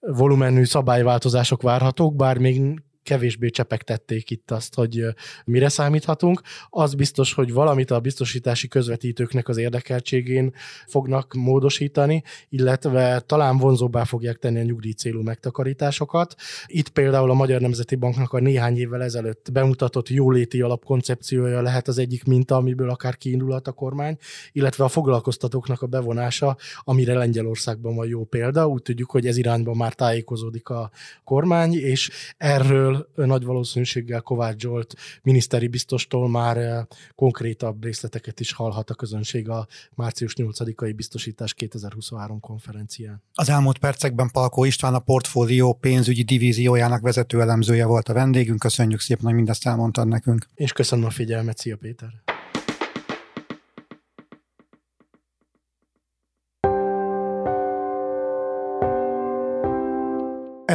volumenű 0.00 0.64
szabályváltozások 0.64 1.62
várhatók, 1.62 2.16
bár 2.16 2.38
még 2.38 2.84
kevésbé 3.06 3.48
csepegtették 3.48 4.30
itt 4.30 4.50
azt, 4.50 4.74
hogy 4.74 5.04
mire 5.44 5.68
számíthatunk. 5.68 6.40
Az 6.68 6.94
biztos, 6.94 7.32
hogy 7.32 7.52
valamit 7.52 7.90
a 7.90 8.00
biztosítási 8.00 8.68
közvetítőknek 8.68 9.48
az 9.48 9.56
érdekeltségén 9.56 10.54
fognak 10.86 11.34
módosítani, 11.34 12.22
illetve 12.48 13.20
talán 13.20 13.56
vonzóbbá 13.56 14.04
fogják 14.04 14.36
tenni 14.36 14.58
a 14.58 14.62
nyugdíj 14.62 14.92
célú 14.92 15.22
megtakarításokat. 15.22 16.34
Itt 16.66 16.88
például 16.88 17.30
a 17.30 17.34
Magyar 17.34 17.60
Nemzeti 17.60 17.94
Banknak 17.94 18.32
a 18.32 18.40
néhány 18.40 18.78
évvel 18.78 19.02
ezelőtt 19.02 19.48
bemutatott 19.52 20.08
jóléti 20.08 20.60
alapkoncepciója 20.60 21.62
lehet 21.62 21.88
az 21.88 21.98
egyik 21.98 22.24
minta, 22.24 22.56
amiből 22.56 22.90
akár 22.90 23.16
kiindulhat 23.16 23.68
a 23.68 23.72
kormány, 23.72 24.16
illetve 24.52 24.84
a 24.84 24.88
foglalkoztatóknak 24.88 25.82
a 25.82 25.86
bevonása, 25.86 26.56
amire 26.84 27.14
Lengyelországban 27.14 27.94
van 27.94 28.06
jó 28.06 28.24
példa. 28.24 28.68
Úgy 28.68 28.82
tudjuk, 28.82 29.10
hogy 29.10 29.26
ez 29.26 29.36
irányban 29.36 29.76
már 29.76 29.94
tájékozódik 29.94 30.68
a 30.68 30.90
kormány, 31.24 31.74
és 31.74 32.10
erről 32.36 32.95
nagy 33.14 33.44
valószínűséggel 33.44 34.20
Kovács 34.20 34.60
Zsolt 34.60 34.94
miniszteri 35.22 35.68
biztostól 35.68 36.28
már 36.28 36.56
eh, 36.56 36.84
konkrétabb 37.14 37.84
részleteket 37.84 38.40
is 38.40 38.52
hallhat 38.52 38.90
a 38.90 38.94
közönség 38.94 39.48
a 39.48 39.66
március 39.94 40.34
8-ai 40.36 40.92
biztosítás 40.96 41.54
2023 41.54 42.40
konferencián. 42.40 43.22
Az 43.32 43.48
elmúlt 43.48 43.78
percekben 43.78 44.30
Palkó 44.30 44.64
István 44.64 44.94
a 44.94 44.98
portfólió 44.98 45.72
pénzügyi 45.72 46.22
divíziójának 46.22 47.00
vezető 47.00 47.40
elemzője 47.40 47.86
volt 47.86 48.08
a 48.08 48.12
vendégünk. 48.12 48.58
Köszönjük 48.58 49.00
szépen, 49.00 49.24
hogy 49.24 49.34
mindezt 49.34 49.66
elmondtad 49.66 50.08
nekünk. 50.08 50.48
És 50.54 50.72
köszönöm 50.72 51.04
a 51.04 51.10
figyelmet. 51.10 51.58
Szia 51.58 51.76
Péter! 51.76 52.25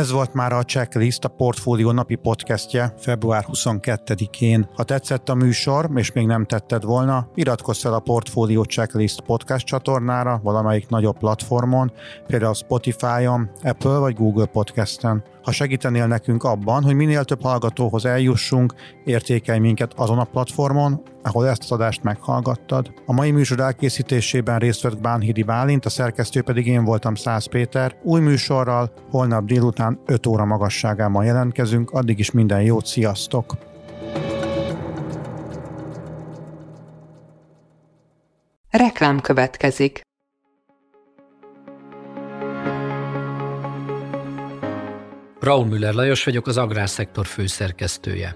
Ez 0.01 0.11
volt 0.11 0.33
már 0.33 0.53
a 0.53 0.63
Checklist, 0.63 1.25
a 1.25 1.27
Portfólió 1.27 1.91
napi 1.91 2.15
podcastje 2.15 2.93
február 2.97 3.45
22-én. 3.47 4.69
Ha 4.75 4.83
tetszett 4.83 5.29
a 5.29 5.35
műsor, 5.35 5.89
és 5.95 6.11
még 6.11 6.25
nem 6.25 6.45
tetted 6.45 6.83
volna, 6.83 7.27
iratkozz 7.35 7.81
fel 7.81 7.93
a 7.93 7.99
Portfólió 7.99 8.63
Checklist 8.63 9.21
podcast 9.21 9.65
csatornára 9.65 10.39
valamelyik 10.43 10.87
nagyobb 10.87 11.17
platformon, 11.17 11.91
például 12.27 12.53
Spotify-on, 12.53 13.49
Apple 13.63 13.97
vagy 13.97 14.15
Google 14.15 14.45
Podcasten. 14.45 15.23
Ha 15.43 15.51
segítenél 15.51 16.07
nekünk 16.07 16.43
abban, 16.43 16.83
hogy 16.83 16.93
minél 16.95 17.23
több 17.23 17.41
hallgatóhoz 17.41 18.05
eljussunk, 18.05 18.73
értékelj 19.03 19.59
minket 19.59 19.93
azon 19.93 20.19
a 20.19 20.23
platformon, 20.23 21.01
ahol 21.23 21.47
ezt 21.47 21.63
az 21.63 21.71
adást 21.71 22.03
meghallgattad. 22.03 22.93
A 23.05 23.13
mai 23.13 23.31
műsor 23.31 23.59
elkészítésében 23.59 24.59
részt 24.59 24.81
vett 24.81 25.01
Bánhidi 25.01 25.43
Bálint, 25.43 25.85
a 25.85 25.89
szerkesztő 25.89 26.41
pedig 26.41 26.67
én 26.67 26.83
voltam 26.83 27.15
Száz 27.15 27.45
Péter. 27.45 27.95
Új 28.03 28.19
műsorral 28.19 28.93
holnap 29.09 29.45
délután 29.45 30.01
5 30.05 30.25
óra 30.25 30.45
magasságában 30.45 31.25
jelentkezünk, 31.25 31.91
addig 31.91 32.19
is 32.19 32.31
minden 32.31 32.61
jót, 32.61 32.85
sziasztok! 32.85 33.57
Reklám 38.69 39.19
következik. 39.19 40.01
Raúl 45.41 45.65
Müller 45.65 45.93
Lajos 45.93 46.23
vagyok, 46.23 46.47
az 46.47 46.57
agrárszektor 46.57 47.25
főszerkesztője. 47.25 48.35